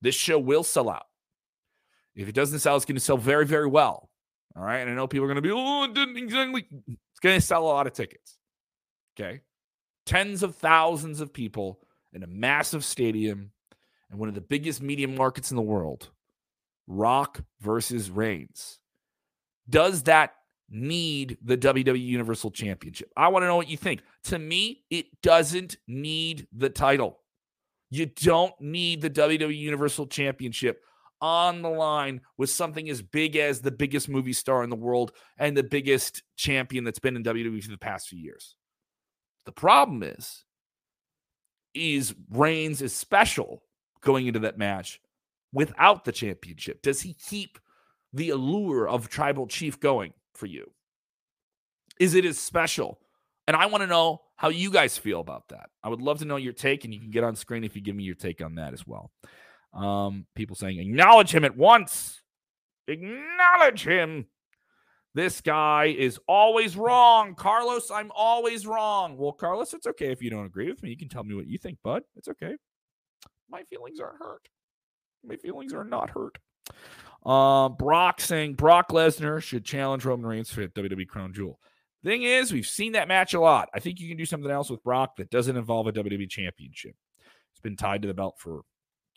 This 0.00 0.14
show 0.14 0.38
will 0.38 0.62
sell 0.62 0.88
out. 0.88 1.06
If 2.14 2.28
it 2.28 2.36
doesn't 2.36 2.60
sell, 2.60 2.76
it's 2.76 2.84
going 2.84 2.96
to 2.96 3.00
sell 3.00 3.16
very, 3.16 3.46
very 3.46 3.66
well. 3.66 4.10
All 4.56 4.62
right. 4.62 4.78
And 4.78 4.90
I 4.90 4.94
know 4.94 5.08
people 5.08 5.24
are 5.24 5.28
going 5.28 5.36
to 5.36 5.42
be, 5.42 5.52
oh, 5.52 5.84
it 5.84 5.94
didn't 5.94 6.16
exactly. 6.18 6.66
It's 6.70 7.20
going 7.20 7.38
to 7.38 7.44
sell 7.44 7.64
a 7.64 7.66
lot 7.66 7.88
of 7.88 7.94
tickets. 7.94 8.38
Okay. 9.18 9.40
Tens 10.06 10.44
of 10.44 10.54
thousands 10.54 11.20
of 11.20 11.32
people 11.32 11.80
in 12.12 12.22
a 12.22 12.26
massive 12.26 12.84
stadium 12.84 13.52
and 14.10 14.18
one 14.18 14.28
of 14.28 14.34
the 14.34 14.40
biggest 14.40 14.82
media 14.82 15.08
markets 15.08 15.50
in 15.50 15.56
the 15.56 15.62
world, 15.62 16.10
Rock 16.86 17.42
versus 17.60 18.10
Reigns. 18.10 18.78
Does 19.68 20.02
that 20.04 20.34
need 20.68 21.38
the 21.42 21.56
WWE 21.56 22.04
Universal 22.04 22.50
Championship? 22.52 23.12
I 23.16 23.28
want 23.28 23.44
to 23.44 23.46
know 23.46 23.56
what 23.56 23.68
you 23.68 23.76
think. 23.76 24.02
To 24.24 24.38
me, 24.38 24.84
it 24.90 25.06
doesn't 25.22 25.76
need 25.86 26.46
the 26.52 26.70
title. 26.70 27.20
You 27.90 28.06
don't 28.06 28.54
need 28.60 29.00
the 29.00 29.10
WWE 29.10 29.56
Universal 29.56 30.08
Championship 30.08 30.82
on 31.20 31.62
the 31.62 31.68
line 31.68 32.20
with 32.38 32.50
something 32.50 32.88
as 32.88 33.02
big 33.02 33.36
as 33.36 33.60
the 33.60 33.70
biggest 33.70 34.08
movie 34.08 34.32
star 34.32 34.62
in 34.64 34.70
the 34.70 34.76
world 34.76 35.12
and 35.38 35.56
the 35.56 35.62
biggest 35.62 36.22
champion 36.36 36.84
that's 36.84 36.98
been 36.98 37.16
in 37.16 37.22
WWE 37.22 37.62
for 37.62 37.70
the 37.70 37.78
past 37.78 38.08
few 38.08 38.18
years. 38.18 38.56
The 39.44 39.52
problem 39.52 40.02
is 40.02 40.44
is 41.74 42.14
Reigns 42.30 42.82
is 42.82 42.94
special 42.94 43.62
going 44.00 44.26
into 44.26 44.40
that 44.40 44.58
match 44.58 45.00
without 45.52 46.04
the 46.04 46.12
championship? 46.12 46.82
Does 46.82 47.00
he 47.02 47.14
keep 47.14 47.58
the 48.12 48.30
allure 48.30 48.88
of 48.88 49.08
tribal 49.08 49.46
chief 49.46 49.78
going 49.78 50.12
for 50.34 50.46
you? 50.46 50.70
Is 51.98 52.14
it 52.14 52.24
as 52.24 52.38
special 52.38 52.98
And 53.50 53.56
I 53.56 53.66
want 53.66 53.82
to 53.82 53.88
know 53.88 54.22
how 54.36 54.48
you 54.48 54.70
guys 54.70 54.96
feel 54.96 55.18
about 55.18 55.48
that. 55.48 55.70
I 55.82 55.88
would 55.88 56.00
love 56.00 56.20
to 56.20 56.24
know 56.24 56.36
your 56.36 56.52
take, 56.52 56.84
and 56.84 56.94
you 56.94 57.00
can 57.00 57.10
get 57.10 57.24
on 57.24 57.34
screen 57.34 57.64
if 57.64 57.74
you 57.74 57.82
give 57.82 57.96
me 57.96 58.04
your 58.04 58.14
take 58.14 58.40
on 58.40 58.54
that 58.54 58.72
as 58.72 58.86
well. 58.86 59.10
Um, 59.74 60.24
people 60.36 60.54
saying, 60.54 60.78
acknowledge 60.78 61.34
him 61.34 61.44
at 61.44 61.56
once. 61.56 62.20
Acknowledge 62.86 63.84
him. 63.84 64.26
This 65.14 65.40
guy 65.40 65.86
is 65.86 66.20
always 66.28 66.76
wrong. 66.76 67.34
Carlos, 67.34 67.90
I'm 67.90 68.12
always 68.14 68.66
wrong. 68.66 69.16
Well, 69.16 69.32
Carlos, 69.32 69.74
it's 69.74 69.86
okay 69.86 70.12
if 70.12 70.22
you 70.22 70.30
don't 70.30 70.46
agree 70.46 70.70
with 70.70 70.82
me. 70.82 70.90
You 70.90 70.96
can 70.96 71.08
tell 71.08 71.24
me 71.24 71.34
what 71.34 71.48
you 71.48 71.58
think, 71.58 71.78
bud. 71.82 72.02
It's 72.16 72.28
okay. 72.28 72.56
My 73.48 73.64
feelings 73.64 73.98
aren't 73.98 74.18
hurt. 74.18 74.48
My 75.24 75.36
feelings 75.36 75.74
are 75.74 75.84
not 75.84 76.10
hurt. 76.10 76.38
Uh, 77.26 77.68
Brock 77.68 78.20
saying 78.20 78.54
Brock 78.54 78.90
Lesnar 78.90 79.42
should 79.42 79.64
challenge 79.64 80.04
Roman 80.04 80.26
Reigns 80.26 80.50
for 80.50 80.66
WWE 80.66 81.08
Crown 81.08 81.32
Jewel. 81.32 81.58
Thing 82.02 82.22
is, 82.22 82.52
we've 82.52 82.66
seen 82.66 82.92
that 82.92 83.08
match 83.08 83.34
a 83.34 83.40
lot. 83.40 83.68
I 83.74 83.80
think 83.80 84.00
you 84.00 84.08
can 84.08 84.16
do 84.16 84.24
something 84.24 84.50
else 84.50 84.70
with 84.70 84.82
Brock 84.82 85.16
that 85.16 85.28
doesn't 85.28 85.56
involve 85.56 85.86
a 85.86 85.92
WWE 85.92 86.30
Championship. 86.30 86.94
It's 87.52 87.60
been 87.60 87.76
tied 87.76 88.02
to 88.02 88.08
the 88.08 88.14
belt 88.14 88.36
for 88.38 88.62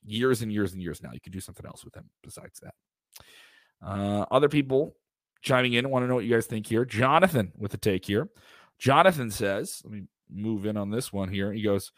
years 0.03 0.41
and 0.41 0.51
years 0.51 0.73
and 0.73 0.81
years 0.81 1.01
now. 1.01 1.11
You 1.13 1.21
can 1.21 1.31
do 1.31 1.39
something 1.39 1.65
else 1.65 1.85
with 1.85 1.95
him 1.95 2.09
besides 2.23 2.59
that. 2.61 2.73
Uh, 3.81 4.25
other 4.31 4.49
people 4.49 4.95
chiming 5.43 5.73
in 5.73 5.85
I 5.85 5.89
want 5.89 6.03
to 6.03 6.07
know 6.07 6.15
what 6.15 6.25
you 6.25 6.33
guys 6.33 6.47
think 6.47 6.65
here. 6.65 6.85
Jonathan 6.85 7.51
with 7.57 7.73
a 7.73 7.77
take 7.77 8.05
here. 8.05 8.29
Jonathan 8.79 9.29
says, 9.29 9.81
let 9.83 9.93
me 9.93 10.03
move 10.31 10.65
in 10.65 10.77
on 10.77 10.89
this 10.89 11.13
one 11.13 11.29
here. 11.29 11.53
He 11.53 11.61
goes, 11.61 11.91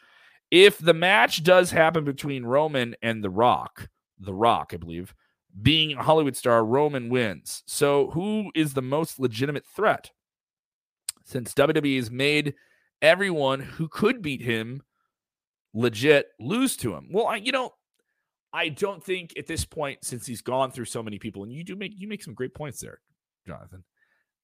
if 0.51 0.77
the 0.77 0.93
match 0.93 1.43
does 1.43 1.71
happen 1.71 2.03
between 2.03 2.45
Roman 2.45 2.95
and 3.01 3.23
The 3.23 3.29
Rock, 3.29 3.89
The 4.19 4.33
Rock, 4.33 4.71
I 4.73 4.77
believe, 4.77 5.15
being 5.61 5.93
a 5.93 6.03
Hollywood 6.03 6.35
star, 6.35 6.65
Roman 6.65 7.09
wins. 7.09 7.63
So 7.65 8.11
who 8.11 8.51
is 8.53 8.73
the 8.73 8.81
most 8.81 9.19
legitimate 9.19 9.65
threat? 9.65 10.11
Since 11.23 11.53
WWE 11.53 11.95
has 11.95 12.11
made 12.11 12.55
everyone 13.01 13.61
who 13.61 13.87
could 13.87 14.21
beat 14.21 14.41
him 14.41 14.83
legit 15.73 16.27
lose 16.39 16.77
to 16.77 16.93
him. 16.93 17.09
Well, 17.11 17.27
I, 17.27 17.37
you 17.37 17.51
know, 17.51 17.71
I 18.53 18.69
don't 18.69 19.03
think 19.03 19.33
at 19.37 19.47
this 19.47 19.65
point, 19.65 20.03
since 20.03 20.25
he's 20.25 20.41
gone 20.41 20.71
through 20.71 20.85
so 20.85 21.03
many 21.03 21.19
people, 21.19 21.43
and 21.43 21.51
you 21.51 21.63
do 21.63 21.75
make 21.75 21.93
you 21.97 22.07
make 22.07 22.23
some 22.23 22.33
great 22.33 22.53
points 22.53 22.79
there, 22.79 22.99
Jonathan. 23.47 23.83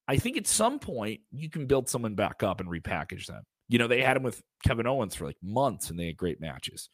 I 0.08 0.16
think 0.16 0.36
at 0.36 0.46
some 0.46 0.78
point 0.78 1.20
you 1.30 1.48
can 1.48 1.66
build 1.66 1.88
someone 1.88 2.14
back 2.14 2.42
up 2.42 2.60
and 2.60 2.68
repackage 2.68 3.26
them. 3.26 3.42
You 3.68 3.78
know, 3.78 3.86
they 3.86 4.02
had 4.02 4.16
him 4.16 4.22
with 4.22 4.42
Kevin 4.64 4.86
Owens 4.86 5.14
for 5.14 5.26
like 5.26 5.36
months 5.42 5.90
and 5.90 5.98
they 5.98 6.06
had 6.06 6.16
great 6.16 6.40
matches. 6.40 6.90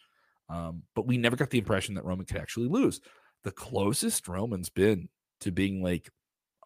Um, 0.50 0.82
but 0.94 1.06
we 1.06 1.18
never 1.18 1.36
got 1.36 1.50
the 1.50 1.58
impression 1.58 1.94
that 1.94 2.04
Roman 2.04 2.26
could 2.26 2.36
actually 2.36 2.68
lose 2.68 3.00
the 3.44 3.50
closest 3.50 4.28
Roman's 4.28 4.68
been 4.68 5.08
to 5.40 5.50
being 5.50 5.82
like, 5.82 6.10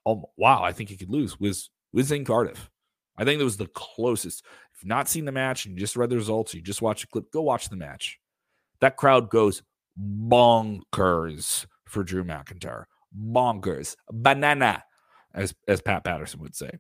oh 0.07 0.31
wow, 0.37 0.63
I 0.63 0.73
think 0.73 0.89
he 0.89 0.97
could 0.97 1.11
lose 1.11 1.39
was 1.39 1.71
was 1.93 2.11
in 2.11 2.25
Cardiff. 2.25 2.71
I 3.17 3.25
think 3.25 3.39
that 3.39 3.45
was 3.45 3.59
the 3.59 3.69
closest. 3.69 4.45
If 4.75 4.85
not 4.85 5.09
seen 5.09 5.27
the 5.27 5.33
match 5.33 5.67
and 5.67 5.75
you 5.75 5.81
just 5.81 5.97
read 5.97 6.11
the 6.11 6.17
results, 6.17 6.55
you 6.55 6.63
just 6.63 6.83
watch 6.83 7.05
a 7.05 7.07
clip, 7.07 7.31
go 7.31 7.43
watch 7.43 7.69
the 7.69 7.77
match. 7.77 8.19
That 8.81 8.97
crowd 8.97 9.31
goes 9.31 9.63
bonkers 10.01 11.67
for 11.87 12.03
Drew 12.03 12.25
McIntyre. 12.25 12.85
Bonkers. 13.17 13.95
Banana, 14.11 14.83
as 15.35 15.55
as 15.69 15.81
Pat 15.81 16.05
Patterson 16.05 16.41
would 16.41 16.55
say. 16.55 16.71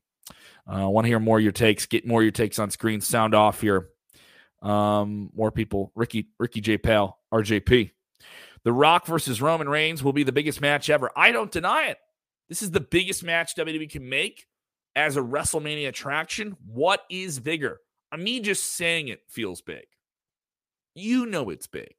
I 0.67 0.83
uh, 0.83 0.89
want 0.89 1.05
to 1.05 1.09
hear 1.09 1.19
more 1.19 1.39
of 1.39 1.43
your 1.43 1.53
takes. 1.53 1.87
Get 1.87 2.07
more 2.07 2.21
of 2.21 2.25
your 2.25 2.33
takes 2.33 2.59
on 2.59 2.71
screen. 2.71 3.01
Sound 3.01 3.35
off 3.35 3.61
here. 3.61 3.89
Um, 4.63 5.31
more 5.35 5.51
people. 5.51 5.93
Ricky 5.95 6.29
Ricky 6.39 6.61
J. 6.61 6.79
Pal, 6.79 7.19
RJP. 7.33 7.91
The 8.65 8.73
Rock 8.73 9.07
versus 9.07 9.43
Roman 9.43 9.69
Reigns 9.69 10.05
will 10.05 10.13
be 10.13 10.23
the 10.23 10.33
biggest 10.33 10.61
match 10.61 10.89
ever. 10.89 11.11
I 11.17 11.33
don't 11.33 11.51
deny 11.51 11.87
it. 11.87 11.99
This 12.49 12.63
is 12.63 12.71
the 12.71 12.81
biggest 12.81 13.25
match 13.25 13.57
WWE 13.57 13.91
can 13.91 14.09
make 14.09 14.47
as 14.95 15.17
a 15.17 15.21
WrestleMania 15.21 15.89
attraction. 15.89 16.57
What 16.67 17.03
is 17.11 17.41
bigger? 17.41 17.81
I 18.13 18.19
mean, 18.19 18.45
just 18.45 18.77
saying 18.77 19.09
it 19.09 19.23
feels 19.27 19.63
big. 19.63 19.85
You 20.95 21.27
know 21.27 21.51
it's 21.51 21.67
big. 21.67 21.95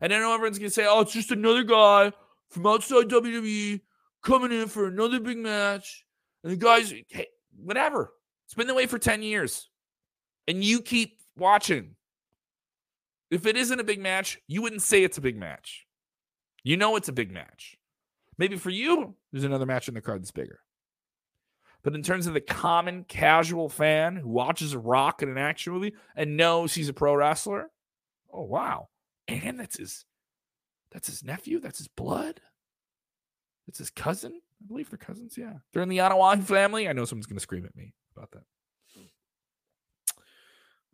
And 0.00 0.12
I 0.12 0.18
know 0.18 0.34
everyone's 0.34 0.58
going 0.58 0.70
to 0.70 0.74
say, 0.74 0.86
oh, 0.88 1.00
it's 1.00 1.12
just 1.12 1.30
another 1.30 1.62
guy 1.62 2.12
from 2.50 2.66
outside 2.66 3.08
WWE 3.08 3.80
coming 4.28 4.52
in 4.52 4.68
for 4.68 4.86
another 4.86 5.18
big 5.20 5.38
match. 5.38 6.04
And 6.44 6.52
the 6.52 6.56
guys, 6.56 6.92
hey, 7.08 7.28
whatever. 7.56 8.12
It's 8.44 8.54
been 8.54 8.66
the 8.66 8.74
way 8.74 8.86
for 8.86 8.98
10 8.98 9.22
years. 9.22 9.68
And 10.46 10.62
you 10.62 10.80
keep 10.82 11.18
watching. 11.36 11.96
If 13.30 13.46
it 13.46 13.56
isn't 13.56 13.80
a 13.80 13.84
big 13.84 14.00
match, 14.00 14.38
you 14.46 14.62
wouldn't 14.62 14.82
say 14.82 15.02
it's 15.02 15.18
a 15.18 15.22
big 15.22 15.36
match. 15.36 15.86
You 16.62 16.76
know 16.76 16.96
it's 16.96 17.08
a 17.08 17.12
big 17.12 17.30
match. 17.30 17.76
Maybe 18.36 18.56
for 18.56 18.70
you, 18.70 19.14
there's 19.32 19.44
another 19.44 19.66
match 19.66 19.88
in 19.88 19.94
the 19.94 20.00
card 20.00 20.20
that's 20.20 20.30
bigger. 20.30 20.60
But 21.82 21.94
in 21.94 22.02
terms 22.02 22.26
of 22.26 22.34
the 22.34 22.40
common 22.40 23.04
casual 23.04 23.68
fan 23.68 24.16
who 24.16 24.28
watches 24.28 24.72
a 24.72 24.78
rock 24.78 25.22
in 25.22 25.28
an 25.28 25.38
action 25.38 25.72
movie 25.72 25.94
and 26.16 26.36
knows 26.36 26.74
he's 26.74 26.88
a 26.88 26.94
pro 26.94 27.14
wrestler, 27.14 27.70
oh 28.32 28.44
wow. 28.44 28.88
And 29.26 29.58
that's 29.60 29.78
his 29.78 30.04
that's 30.90 31.08
his 31.08 31.22
nephew, 31.22 31.60
that's 31.60 31.78
his 31.78 31.88
blood. 31.88 32.40
That's 33.68 33.78
his 33.78 33.90
cousin. 33.90 34.32
I 34.34 34.66
believe 34.66 34.88
they're 34.88 34.96
cousins, 34.96 35.36
yeah. 35.36 35.52
They're 35.72 35.82
in 35.82 35.90
the 35.90 35.98
Anoa'i 35.98 36.42
family. 36.44 36.88
I 36.88 36.94
know 36.94 37.04
someone's 37.04 37.26
gonna 37.26 37.38
scream 37.38 37.66
at 37.66 37.76
me 37.76 37.92
about 38.16 38.30
that. 38.32 38.42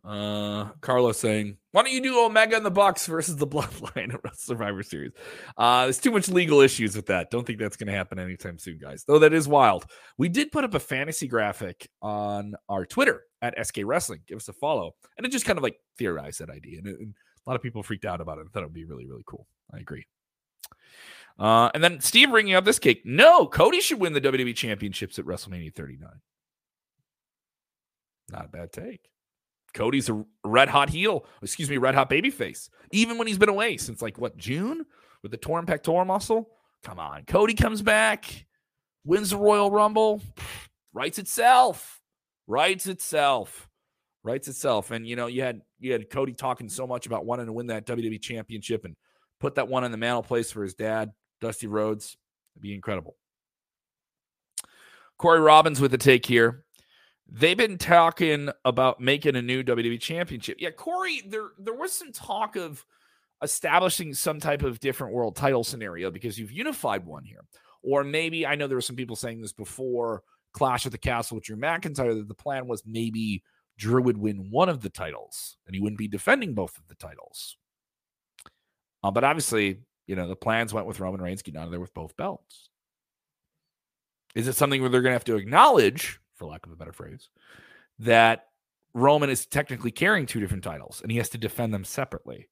Uh, 0.03 0.69
Carlos 0.81 1.17
saying, 1.17 1.57
"Why 1.71 1.81
don't 1.81 1.91
you 1.91 2.03
do 2.03 2.23
Omega 2.23 2.57
in 2.57 2.63
the 2.63 2.69
Bucks 2.69 3.07
versus 3.07 3.37
the 3.37 3.47
Bloodline 3.47 4.13
at 4.13 4.37
Survivor 4.37 4.83
Series?" 4.83 5.13
Uh, 5.57 5.85
there's 5.85 5.97
too 5.99 6.11
much 6.11 6.27
legal 6.27 6.59
issues 6.59 6.95
with 6.95 7.07
that. 7.07 7.31
Don't 7.31 7.47
think 7.47 7.57
that's 7.57 7.77
going 7.77 7.87
to 7.87 7.93
happen 7.93 8.19
anytime 8.19 8.59
soon, 8.59 8.77
guys. 8.77 9.03
Though 9.07 9.17
that 9.19 9.33
is 9.33 9.47
wild. 9.47 9.85
We 10.17 10.29
did 10.29 10.51
put 10.51 10.63
up 10.63 10.75
a 10.75 10.79
fantasy 10.79 11.27
graphic 11.27 11.89
on 12.03 12.55
our 12.69 12.85
Twitter 12.85 13.23
at 13.41 13.55
SK 13.65 13.79
Wrestling. 13.85 14.19
Give 14.27 14.35
us 14.35 14.47
a 14.49 14.53
follow, 14.53 14.91
and 15.17 15.25
it 15.25 15.31
just 15.31 15.45
kind 15.45 15.57
of 15.57 15.63
like 15.63 15.79
theorized 15.97 16.39
that 16.39 16.51
idea, 16.51 16.77
and, 16.79 16.87
it, 16.87 16.99
and 16.99 17.15
a 17.47 17.49
lot 17.49 17.55
of 17.55 17.63
people 17.63 17.81
freaked 17.81 18.05
out 18.05 18.21
about 18.21 18.37
it. 18.37 18.41
and 18.41 18.51
thought 18.51 18.61
it 18.61 18.67
would 18.67 18.73
be 18.73 18.85
really, 18.85 19.07
really 19.07 19.23
cool. 19.25 19.47
I 19.73 19.79
agree. 19.79 20.05
Uh, 21.37 21.69
and 21.73 21.83
then 21.83 21.99
Steve 21.99 22.29
bringing 22.29 22.53
up 22.53 22.65
this 22.65 22.79
cake. 22.79 23.01
No, 23.05 23.45
Cody 23.45 23.81
should 23.81 23.99
win 23.99 24.13
the 24.13 24.21
WWE 24.21 24.55
Championships 24.55 25.19
at 25.19 25.25
WrestleMania 25.25 25.73
39. 25.73 26.09
Not 28.31 28.45
a 28.45 28.49
bad 28.49 28.71
take. 28.71 29.09
Cody's 29.73 30.09
a 30.09 30.23
red 30.45 30.69
hot 30.69 30.89
heel, 30.89 31.25
excuse 31.41 31.69
me, 31.69 31.77
red 31.77 31.95
hot 31.95 32.09
baby 32.09 32.29
face. 32.29 32.69
Even 32.91 33.17
when 33.17 33.27
he's 33.27 33.37
been 33.37 33.49
away 33.49 33.75
since 33.77 34.01
like 34.01 34.17
what, 34.17 34.37
June 34.37 34.85
with 35.21 35.31
the 35.31 35.37
torn 35.37 35.65
pectoral 35.65 36.05
muscle? 36.05 36.49
Come 36.83 36.99
on. 36.99 37.25
Cody 37.25 37.53
comes 37.53 37.81
back, 37.81 38.45
wins 39.03 39.31
the 39.31 39.37
Royal 39.37 39.69
Rumble, 39.69 40.21
writes 40.93 41.19
itself. 41.19 41.99
Writes 42.47 42.87
itself. 42.87 43.67
Writes 44.23 44.47
itself. 44.47 44.91
And 44.91 45.05
you 45.07 45.15
know, 45.15 45.27
you 45.27 45.41
had 45.41 45.61
you 45.79 45.91
had 45.91 46.09
Cody 46.09 46.33
talking 46.33 46.69
so 46.69 46.87
much 46.87 47.05
about 47.05 47.25
wanting 47.25 47.47
to 47.47 47.53
win 47.53 47.67
that 47.67 47.85
WWE 47.85 48.21
championship 48.21 48.85
and 48.85 48.95
put 49.39 49.55
that 49.55 49.67
one 49.67 49.83
in 49.83 49.91
the 49.91 49.97
mantle 49.97 50.23
place 50.23 50.51
for 50.51 50.63
his 50.63 50.73
dad, 50.73 51.11
Dusty 51.41 51.67
Rhodes. 51.67 52.17
It'd 52.55 52.61
be 52.61 52.73
incredible. 52.73 53.15
Corey 55.17 55.39
Robbins 55.39 55.79
with 55.79 55.91
the 55.91 55.97
take 55.97 56.25
here. 56.25 56.63
They've 57.27 57.57
been 57.57 57.77
talking 57.77 58.49
about 58.65 58.99
making 58.99 59.35
a 59.35 59.41
new 59.41 59.63
WWE 59.63 59.99
championship. 59.99 60.57
Yeah, 60.59 60.71
Corey, 60.71 61.23
there 61.27 61.49
there 61.57 61.73
was 61.73 61.91
some 61.91 62.11
talk 62.11 62.55
of 62.55 62.85
establishing 63.41 64.13
some 64.13 64.39
type 64.39 64.63
of 64.63 64.79
different 64.79 65.13
world 65.13 65.35
title 65.35 65.63
scenario 65.63 66.11
because 66.11 66.37
you've 66.37 66.51
unified 66.51 67.05
one 67.05 67.23
here. 67.23 67.41
Or 67.81 68.03
maybe 68.03 68.45
I 68.45 68.55
know 68.55 68.67
there 68.67 68.77
were 68.77 68.81
some 68.81 68.95
people 68.95 69.15
saying 69.15 69.41
this 69.41 69.53
before 69.53 70.23
Clash 70.53 70.85
at 70.85 70.91
the 70.91 70.97
Castle 70.97 71.35
with 71.35 71.45
Drew 71.45 71.57
McIntyre 71.57 72.15
that 72.15 72.27
the 72.27 72.33
plan 72.33 72.67
was 72.67 72.83
maybe 72.85 73.43
Drew 73.77 74.01
would 74.01 74.17
win 74.17 74.49
one 74.51 74.69
of 74.69 74.81
the 74.81 74.89
titles 74.89 75.57
and 75.65 75.75
he 75.75 75.81
wouldn't 75.81 75.99
be 75.99 76.07
defending 76.07 76.53
both 76.53 76.77
of 76.77 76.87
the 76.87 76.95
titles. 76.95 77.57
Uh, 79.03 79.11
but 79.11 79.23
obviously, 79.23 79.79
you 80.07 80.15
know, 80.15 80.27
the 80.27 80.35
plans 80.35 80.73
went 80.73 80.87
with 80.87 80.99
Roman 80.99 81.21
Reigns 81.21 81.41
getting 81.41 81.59
out 81.59 81.65
of 81.65 81.71
there 81.71 81.79
with 81.79 81.93
both 81.93 82.15
belts. 82.17 82.69
Is 84.35 84.47
it 84.47 84.55
something 84.55 84.81
where 84.81 84.89
they're 84.89 85.01
going 85.01 85.11
to 85.11 85.15
have 85.15 85.23
to 85.25 85.37
acknowledge 85.37 86.19
for 86.35 86.45
lack 86.45 86.65
of 86.65 86.71
a 86.71 86.75
better 86.75 86.93
phrase, 86.93 87.29
that 87.99 88.47
Roman 88.93 89.29
is 89.29 89.45
technically 89.45 89.91
carrying 89.91 90.25
two 90.25 90.39
different 90.39 90.63
titles 90.63 91.01
and 91.01 91.11
he 91.11 91.17
has 91.17 91.29
to 91.29 91.37
defend 91.37 91.73
them 91.73 91.83
separately. 91.83 92.47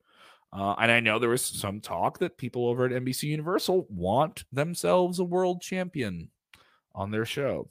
Uh, 0.52 0.76
and 0.80 0.92
I 0.92 1.00
know 1.00 1.20
there 1.20 1.30
was 1.30 1.44
some 1.44 1.82
talk 1.82 2.20
that 2.20 2.38
people 2.38 2.68
over 2.68 2.86
at 2.86 2.92
NBC 2.92 3.24
Universal 3.24 3.88
want 3.90 4.46
themselves 4.52 5.20
a 5.20 5.24
world 5.24 5.62
champion 5.62 6.30
on 6.94 7.12
their 7.12 7.26
show. 7.26 7.70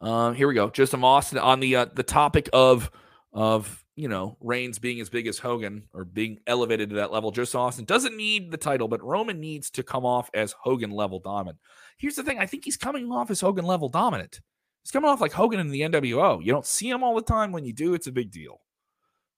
Um, 0.00 0.34
here 0.34 0.48
we 0.48 0.54
go. 0.54 0.70
Justin 0.70 1.04
Austin 1.04 1.38
on 1.38 1.60
the 1.60 1.76
uh, 1.76 1.86
the 1.94 2.02
topic 2.02 2.48
of 2.52 2.90
of 3.32 3.84
you 3.96 4.08
know 4.08 4.36
Reigns 4.40 4.78
being 4.78 5.00
as 5.00 5.08
big 5.08 5.26
as 5.26 5.38
Hogan 5.38 5.88
or 5.92 6.04
being 6.04 6.38
elevated 6.46 6.90
to 6.90 6.96
that 6.96 7.12
level. 7.12 7.30
Justin 7.30 7.60
Austin 7.60 7.84
doesn't 7.84 8.16
need 8.16 8.50
the 8.50 8.56
title, 8.56 8.88
but 8.88 9.02
Roman 9.02 9.40
needs 9.40 9.70
to 9.70 9.82
come 9.82 10.06
off 10.06 10.30
as 10.34 10.54
Hogan 10.60 10.90
level 10.90 11.18
dominant. 11.18 11.58
Here's 11.98 12.16
the 12.16 12.22
thing: 12.22 12.38
I 12.38 12.46
think 12.46 12.64
he's 12.64 12.76
coming 12.76 13.10
off 13.10 13.30
as 13.30 13.40
Hogan 13.40 13.64
level 13.64 13.88
dominant. 13.88 14.40
He's 14.84 14.92
coming 14.92 15.10
off 15.10 15.20
like 15.20 15.32
Hogan 15.32 15.58
in 15.58 15.70
the 15.70 15.80
NWO. 15.80 16.44
You 16.44 16.52
don't 16.52 16.66
see 16.66 16.88
him 16.88 17.02
all 17.02 17.16
the 17.16 17.22
time. 17.22 17.50
When 17.50 17.64
you 17.64 17.72
do, 17.72 17.94
it's 17.94 18.06
a 18.06 18.12
big 18.12 18.30
deal. 18.30 18.60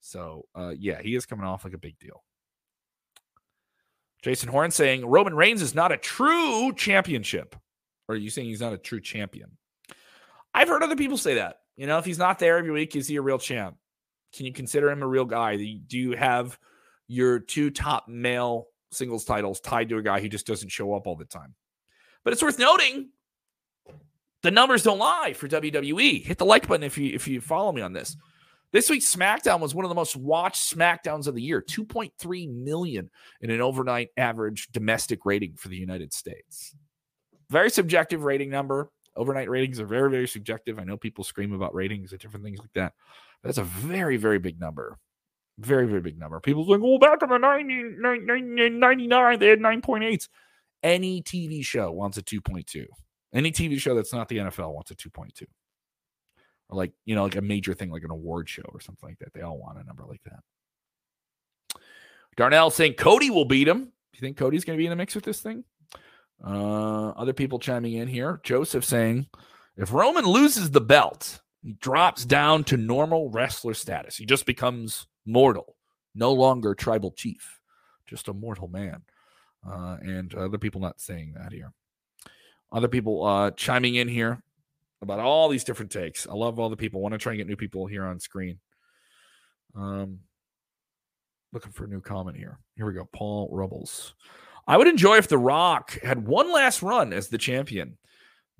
So, 0.00 0.44
uh, 0.54 0.74
yeah, 0.78 1.00
he 1.00 1.14
is 1.14 1.24
coming 1.24 1.46
off 1.46 1.64
like 1.64 1.72
a 1.72 1.78
big 1.78 1.98
deal. 1.98 2.22
Jason 4.22 4.48
Horn 4.48 4.70
saying 4.70 5.06
Roman 5.06 5.34
Reigns 5.34 5.62
is 5.62 5.74
not 5.74 5.92
a 5.92 5.96
true 5.96 6.72
championship. 6.74 7.56
Or 8.08 8.14
are 8.14 8.18
you 8.18 8.30
saying 8.30 8.48
he's 8.48 8.60
not 8.60 8.72
a 8.72 8.78
true 8.78 9.00
champion? 9.00 9.56
I've 10.54 10.68
heard 10.68 10.82
other 10.82 10.96
people 10.96 11.18
say 11.18 11.34
that. 11.34 11.60
You 11.76 11.86
know, 11.86 11.98
if 11.98 12.04
he's 12.04 12.18
not 12.18 12.38
there 12.38 12.58
every 12.58 12.70
week, 12.70 12.96
is 12.96 13.06
he 13.06 13.16
a 13.16 13.22
real 13.22 13.38
champ? 13.38 13.76
Can 14.32 14.46
you 14.46 14.52
consider 14.52 14.90
him 14.90 15.02
a 15.02 15.06
real 15.06 15.24
guy? 15.24 15.56
Do 15.56 15.98
you 15.98 16.12
have 16.12 16.58
your 17.06 17.38
two 17.38 17.70
top 17.70 18.08
male 18.08 18.66
singles 18.90 19.24
titles 19.24 19.60
tied 19.60 19.88
to 19.88 19.98
a 19.98 20.02
guy 20.02 20.20
who 20.20 20.28
just 20.28 20.46
doesn't 20.46 20.70
show 20.70 20.94
up 20.94 21.06
all 21.06 21.16
the 21.16 21.24
time? 21.24 21.54
But 22.24 22.32
it's 22.32 22.42
worth 22.42 22.58
noting 22.58 23.10
the 24.42 24.50
numbers 24.50 24.82
don't 24.82 24.98
lie 24.98 25.32
for 25.32 25.48
WWE. 25.48 26.24
Hit 26.24 26.38
the 26.38 26.44
like 26.44 26.68
button 26.68 26.84
if 26.84 26.98
you 26.98 27.14
if 27.14 27.26
you 27.26 27.40
follow 27.40 27.72
me 27.72 27.82
on 27.82 27.92
this. 27.92 28.16
This 28.70 28.90
week's 28.90 29.14
SmackDown 29.14 29.60
was 29.60 29.74
one 29.74 29.86
of 29.86 29.88
the 29.88 29.94
most 29.94 30.14
watched 30.14 30.74
SmackDowns 30.74 31.26
of 31.26 31.34
the 31.34 31.40
year, 31.40 31.62
2.3 31.62 32.54
million 32.54 33.08
in 33.40 33.50
an 33.50 33.62
overnight 33.62 34.10
average 34.18 34.68
domestic 34.72 35.24
rating 35.24 35.54
for 35.56 35.68
the 35.68 35.76
United 35.76 36.12
States. 36.12 36.76
Very 37.48 37.70
subjective 37.70 38.24
rating 38.24 38.50
number. 38.50 38.90
Overnight 39.18 39.50
ratings 39.50 39.80
are 39.80 39.86
very, 39.86 40.10
very 40.10 40.28
subjective. 40.28 40.78
I 40.78 40.84
know 40.84 40.96
people 40.96 41.24
scream 41.24 41.52
about 41.52 41.74
ratings 41.74 42.12
and 42.12 42.20
different 42.20 42.44
things 42.44 42.60
like 42.60 42.72
that. 42.74 42.94
That's 43.42 43.58
a 43.58 43.64
very, 43.64 44.16
very 44.16 44.38
big 44.38 44.58
number. 44.60 44.96
Very, 45.58 45.86
very 45.86 46.00
big 46.00 46.18
number. 46.18 46.38
People 46.38 46.64
like, 46.64 46.80
well, 46.80 46.92
oh, 46.94 46.98
back 46.98 47.20
in 47.22 47.28
the 47.28 47.36
90, 47.36 47.96
99, 48.78 49.38
they 49.38 49.48
had 49.48 49.58
9.8s. 49.58 50.28
Any 50.84 51.20
TV 51.20 51.64
show 51.64 51.90
wants 51.90 52.16
a 52.16 52.22
2.2. 52.22 52.86
Any 53.34 53.50
TV 53.50 53.78
show 53.80 53.94
that's 53.96 54.12
not 54.12 54.28
the 54.28 54.38
NFL 54.38 54.72
wants 54.72 54.92
a 54.92 54.94
2.2. 54.94 55.42
Or 56.70 56.76
like, 56.76 56.92
you 57.04 57.16
know, 57.16 57.24
like 57.24 57.34
a 57.34 57.42
major 57.42 57.74
thing 57.74 57.90
like 57.90 58.04
an 58.04 58.12
award 58.12 58.48
show 58.48 58.62
or 58.72 58.80
something 58.80 59.08
like 59.08 59.18
that. 59.18 59.34
They 59.34 59.42
all 59.42 59.58
want 59.58 59.78
a 59.78 59.84
number 59.84 60.04
like 60.04 60.22
that. 60.24 61.80
Darnell 62.36 62.70
saying 62.70 62.94
Cody 62.94 63.30
will 63.30 63.44
beat 63.44 63.66
him. 63.66 63.80
Do 63.84 63.90
you 64.14 64.20
think 64.20 64.36
Cody's 64.36 64.64
going 64.64 64.76
to 64.76 64.80
be 64.80 64.86
in 64.86 64.90
the 64.90 64.96
mix 64.96 65.16
with 65.16 65.24
this 65.24 65.40
thing? 65.40 65.64
Uh, 66.44 67.10
other 67.10 67.32
people 67.32 67.58
chiming 67.58 67.94
in 67.94 68.08
here. 68.08 68.40
Joseph 68.44 68.84
saying, 68.84 69.26
if 69.76 69.92
Roman 69.92 70.24
loses 70.24 70.70
the 70.70 70.80
belt, 70.80 71.40
he 71.62 71.72
drops 71.72 72.24
down 72.24 72.64
to 72.64 72.76
normal 72.76 73.30
wrestler 73.30 73.74
status. 73.74 74.16
He 74.16 74.24
just 74.24 74.46
becomes 74.46 75.06
mortal, 75.26 75.76
no 76.14 76.32
longer 76.32 76.74
tribal 76.74 77.12
chief, 77.12 77.60
just 78.06 78.28
a 78.28 78.32
mortal 78.32 78.68
man. 78.68 79.02
Uh, 79.68 79.96
and 80.00 80.34
other 80.34 80.58
people 80.58 80.80
not 80.80 81.00
saying 81.00 81.34
that 81.36 81.52
here. 81.52 81.72
Other 82.70 82.88
people 82.88 83.24
uh, 83.24 83.50
chiming 83.52 83.96
in 83.96 84.08
here 84.08 84.42
about 85.02 85.20
all 85.20 85.48
these 85.48 85.64
different 85.64 85.90
takes. 85.90 86.26
I 86.26 86.34
love 86.34 86.58
all 86.58 86.70
the 86.70 86.76
people. 86.76 87.00
want 87.00 87.12
to 87.12 87.18
try 87.18 87.32
and 87.32 87.38
get 87.38 87.46
new 87.46 87.56
people 87.56 87.86
here 87.86 88.04
on 88.04 88.20
screen. 88.20 88.58
Um, 89.74 90.20
looking 91.52 91.72
for 91.72 91.84
a 91.84 91.88
new 91.88 92.00
comment 92.00 92.36
here. 92.36 92.58
Here 92.76 92.86
we 92.86 92.94
go. 92.94 93.08
Paul 93.12 93.48
Rubbles. 93.52 94.14
I 94.68 94.76
would 94.76 94.86
enjoy 94.86 95.16
if 95.16 95.28
The 95.28 95.38
Rock 95.38 95.98
had 96.02 96.28
one 96.28 96.52
last 96.52 96.82
run 96.82 97.14
as 97.14 97.28
the 97.28 97.38
champion, 97.38 97.96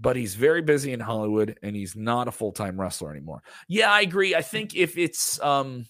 but 0.01 0.17
he's 0.17 0.35
very 0.35 0.63
busy 0.63 0.93
in 0.93 1.01
Hollywood 1.01 1.59
and 1.63 1.77
he's 1.77 1.95
not 1.95 2.29
a 2.29 2.33
full 2.33 2.51
time 2.51 2.81
wrestler 2.81 3.11
anymore. 3.11 3.43
Yeah, 3.69 3.93
I 3.93 4.01
agree. 4.01 4.35
I 4.35 4.41
think 4.41 4.75
if 4.75 4.97
it's 4.97 5.39
um 5.41 5.85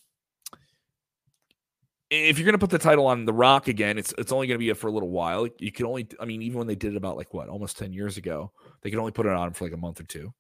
if 2.10 2.38
you're 2.38 2.46
going 2.46 2.54
to 2.54 2.58
put 2.58 2.70
the 2.70 2.78
title 2.78 3.06
on 3.06 3.26
The 3.26 3.32
Rock 3.32 3.68
again, 3.68 3.96
it's 3.96 4.12
it's 4.18 4.32
only 4.32 4.46
going 4.46 4.58
to 4.58 4.66
be 4.66 4.72
for 4.72 4.88
a 4.88 4.92
little 4.92 5.10
while. 5.10 5.46
You 5.58 5.70
can 5.70 5.86
only, 5.86 6.08
I 6.18 6.24
mean, 6.24 6.42
even 6.42 6.58
when 6.58 6.66
they 6.66 6.74
did 6.74 6.94
it 6.94 6.96
about 6.96 7.16
like 7.16 7.32
what, 7.32 7.48
almost 7.48 7.78
ten 7.78 7.92
years 7.92 8.16
ago, 8.16 8.50
they 8.82 8.90
could 8.90 8.98
only 8.98 9.12
put 9.12 9.26
it 9.26 9.32
on 9.32 9.52
for 9.52 9.64
like 9.64 9.74
a 9.74 9.78
month 9.78 10.00
or 10.00 10.04
two, 10.04 10.32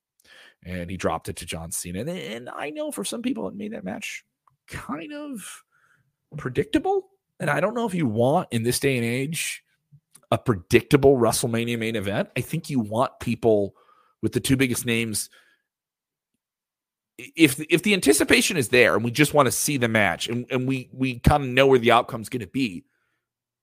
and 0.64 0.90
he 0.90 0.96
dropped 0.96 1.28
it 1.28 1.36
to 1.36 1.46
John 1.46 1.70
Cena. 1.70 2.00
And, 2.00 2.08
and 2.08 2.48
I 2.48 2.70
know 2.70 2.90
for 2.90 3.04
some 3.04 3.22
people, 3.22 3.46
it 3.48 3.54
made 3.54 3.74
that 3.74 3.84
match 3.84 4.24
kind 4.66 5.12
of 5.12 5.62
predictable. 6.36 7.10
And 7.38 7.48
I 7.50 7.60
don't 7.60 7.74
know 7.74 7.86
if 7.86 7.94
you 7.94 8.06
want 8.06 8.48
in 8.50 8.64
this 8.64 8.80
day 8.80 8.96
and 8.96 9.04
age 9.04 9.62
a 10.30 10.38
predictable 10.38 11.16
WrestleMania 11.16 11.78
main 11.78 11.96
event. 11.96 12.28
I 12.36 12.40
think 12.40 12.70
you 12.70 12.80
want 12.80 13.20
people 13.20 13.74
with 14.22 14.32
the 14.32 14.40
two 14.40 14.56
biggest 14.56 14.84
names. 14.84 15.30
If 17.18 17.60
if 17.70 17.82
the 17.82 17.94
anticipation 17.94 18.56
is 18.56 18.68
there 18.68 18.94
and 18.94 19.04
we 19.04 19.10
just 19.10 19.34
want 19.34 19.46
to 19.46 19.52
see 19.52 19.76
the 19.76 19.88
match 19.88 20.28
and, 20.28 20.46
and 20.50 20.68
we 20.68 20.88
we 20.92 21.18
kind 21.18 21.42
of 21.42 21.48
know 21.48 21.66
where 21.66 21.78
the 21.78 21.90
outcome's 21.90 22.28
going 22.28 22.40
to 22.40 22.46
be, 22.46 22.84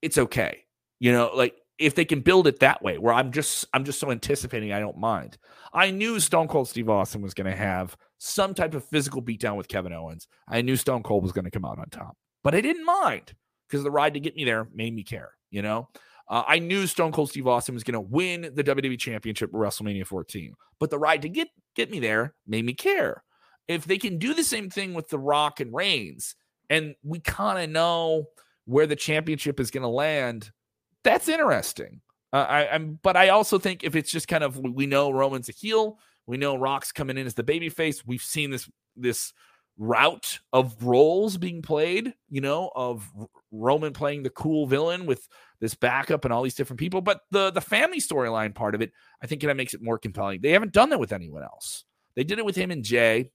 it's 0.01 0.17
okay. 0.17 0.65
You 0.99 1.11
know, 1.11 1.31
like 1.33 1.55
if 1.77 1.95
they 1.95 2.05
can 2.05 2.21
build 2.21 2.47
it 2.47 2.59
that 2.59 2.81
way, 2.81 2.97
where 2.97 3.13
I'm 3.13 3.31
just 3.31 3.65
I'm 3.73 3.85
just 3.85 3.99
so 3.99 4.11
anticipating, 4.11 4.73
I 4.73 4.79
don't 4.79 4.97
mind. 4.97 5.37
I 5.73 5.91
knew 5.91 6.19
Stone 6.19 6.47
Cold 6.47 6.67
Steve 6.67 6.89
Austin 6.89 7.21
was 7.21 7.33
going 7.33 7.49
to 7.49 7.55
have 7.55 7.95
some 8.17 8.53
type 8.53 8.73
of 8.73 8.85
physical 8.85 9.21
beatdown 9.21 9.55
with 9.55 9.67
Kevin 9.67 9.93
Owens. 9.93 10.27
I 10.47 10.61
knew 10.61 10.75
Stone 10.75 11.03
Cold 11.03 11.23
was 11.23 11.31
going 11.31 11.45
to 11.45 11.51
come 11.51 11.65
out 11.65 11.79
on 11.79 11.89
top, 11.89 12.17
but 12.43 12.55
I 12.55 12.61
didn't 12.61 12.85
mind 12.85 13.33
because 13.67 13.83
the 13.83 13.91
ride 13.91 14.13
to 14.13 14.19
get 14.19 14.35
me 14.35 14.45
there 14.45 14.67
made 14.73 14.93
me 14.93 15.03
care. 15.03 15.31
You 15.49 15.61
know, 15.61 15.89
uh, 16.27 16.43
I 16.47 16.59
knew 16.59 16.87
Stone 16.87 17.11
Cold 17.11 17.29
Steve 17.29 17.47
Austin 17.47 17.75
was 17.75 17.83
going 17.83 17.93
to 17.93 18.01
win 18.01 18.49
the 18.53 18.63
WWE 18.63 18.99
Championship 18.99 19.49
at 19.49 19.55
WrestleMania 19.55 20.05
14, 20.05 20.53
but 20.79 20.89
the 20.89 20.97
ride 20.97 21.21
to 21.21 21.29
get 21.29 21.49
get 21.75 21.91
me 21.91 21.99
there 21.99 22.33
made 22.47 22.65
me 22.65 22.73
care. 22.73 23.23
If 23.67 23.85
they 23.85 23.97
can 23.97 24.17
do 24.17 24.33
the 24.33 24.43
same 24.43 24.69
thing 24.69 24.93
with 24.93 25.09
The 25.09 25.19
Rock 25.19 25.59
and 25.59 25.73
Reigns, 25.73 26.35
and 26.69 26.95
we 27.03 27.19
kind 27.19 27.63
of 27.63 27.69
know 27.69 28.25
where 28.65 28.87
the 28.87 28.95
championship 28.95 29.59
is 29.59 29.71
going 29.71 29.83
to 29.83 29.87
land, 29.89 30.51
that's 31.03 31.27
interesting. 31.27 32.01
Uh, 32.33 32.45
I, 32.49 32.61
am 32.75 32.99
but 33.01 33.15
I 33.15 33.29
also 33.29 33.59
think 33.59 33.83
if 33.83 33.95
it's 33.95 34.11
just 34.11 34.27
kind 34.27 34.43
of 34.43 34.57
we 34.57 34.87
know 34.87 35.11
Roman's 35.11 35.49
a 35.49 35.53
heel, 35.53 35.99
we 36.25 36.37
know 36.37 36.57
Rock's 36.57 36.91
coming 36.91 37.17
in 37.17 37.27
as 37.27 37.35
the 37.35 37.43
baby 37.43 37.69
face. 37.69 38.05
We've 38.05 38.21
seen 38.21 38.49
this 38.49 38.69
this 38.95 39.31
route 39.77 40.39
of 40.53 40.75
roles 40.83 41.37
being 41.37 41.61
played, 41.61 42.13
you 42.29 42.41
know, 42.41 42.71
of 42.75 43.09
Roman 43.51 43.93
playing 43.93 44.23
the 44.23 44.29
cool 44.29 44.67
villain 44.67 45.05
with 45.05 45.27
this 45.59 45.75
backup 45.75 46.25
and 46.25 46.33
all 46.33 46.43
these 46.43 46.55
different 46.55 46.79
people. 46.79 47.01
But 47.01 47.21
the 47.31 47.51
the 47.51 47.61
family 47.61 47.99
storyline 47.99 48.55
part 48.55 48.75
of 48.75 48.81
it, 48.81 48.91
I 49.21 49.27
think, 49.27 49.43
of 49.43 49.55
makes 49.55 49.73
it 49.73 49.81
more 49.81 49.97
compelling. 49.97 50.41
They 50.41 50.51
haven't 50.51 50.73
done 50.73 50.89
that 50.89 50.99
with 50.99 51.13
anyone 51.13 51.43
else. 51.43 51.83
They 52.15 52.23
did 52.23 52.39
it 52.39 52.45
with 52.45 52.55
him 52.55 52.71
and 52.71 52.83
Jey, 52.83 53.31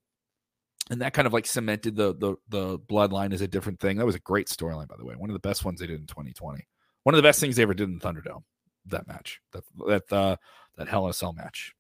and 0.91 1.03
that 1.03 1.13
kind 1.13 1.27
of 1.27 1.33
like 1.33 1.47
cemented 1.47 1.97
the 1.97 2.15
the 2.15 2.37
the 2.49 2.79
bloodline 2.79 3.33
as 3.33 3.41
a 3.41 3.49
different 3.49 3.81
thing. 3.81 3.99
That 3.99 4.07
was 4.07 4.15
a 4.15 4.21
great 4.21 4.49
storyline, 4.49 4.89
by 4.89 4.97
the 4.99 5.05
way. 5.05 5.15
One 5.15 5.31
of 5.31 5.35
the 5.35 5.41
best 5.49 5.65
ones 5.65 5.81
they 5.81 5.87
did 5.87 6.01
in 6.01 6.07
2020. 6.07 6.67
One 7.03 7.15
of 7.15 7.17
the 7.17 7.27
best 7.27 7.41
things 7.41 7.57
they 7.57 7.63
ever 7.63 7.75
did 7.75 7.89
in 7.89 8.01
Thunderdome. 8.01 8.43
That 8.87 9.07
match, 9.07 9.41
that 9.53 9.65
that 9.87 10.13
uh, 10.13 10.37
that 10.77 10.89
Hell 10.89 11.05
in 11.05 11.11
a 11.11 11.15
Cell 11.15 11.33
match. 11.33 11.75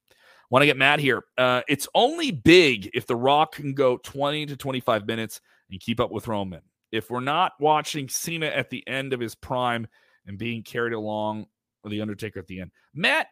Want 0.51 0.63
to 0.63 0.67
get 0.67 0.77
mad 0.77 0.99
here? 0.99 1.23
Uh, 1.39 1.63
it's 1.69 1.89
only 1.95 2.33
big 2.33 2.91
if 2.93 3.07
The 3.07 3.15
Rock 3.15 3.55
can 3.55 3.73
go 3.73 3.99
20 3.99 4.47
to 4.47 4.57
25 4.57 5.07
minutes 5.07 5.41
and 5.71 5.81
keep 5.81 6.01
up 6.01 6.11
with 6.11 6.27
Roman. 6.27 6.61
If 6.91 7.09
we're 7.09 7.21
not 7.21 7.53
watching 7.61 8.09
Cena 8.09 8.47
at 8.47 8.69
the 8.69 8.87
end 8.89 9.13
of 9.13 9.21
his 9.21 9.37
prime 9.37 9.87
and 10.27 10.37
being 10.37 10.65
carried 10.65 10.93
along 10.93 11.47
with 11.85 11.93
The 11.93 12.01
Undertaker 12.01 12.41
at 12.41 12.49
the 12.49 12.61
end, 12.61 12.73
Matt, 12.93 13.29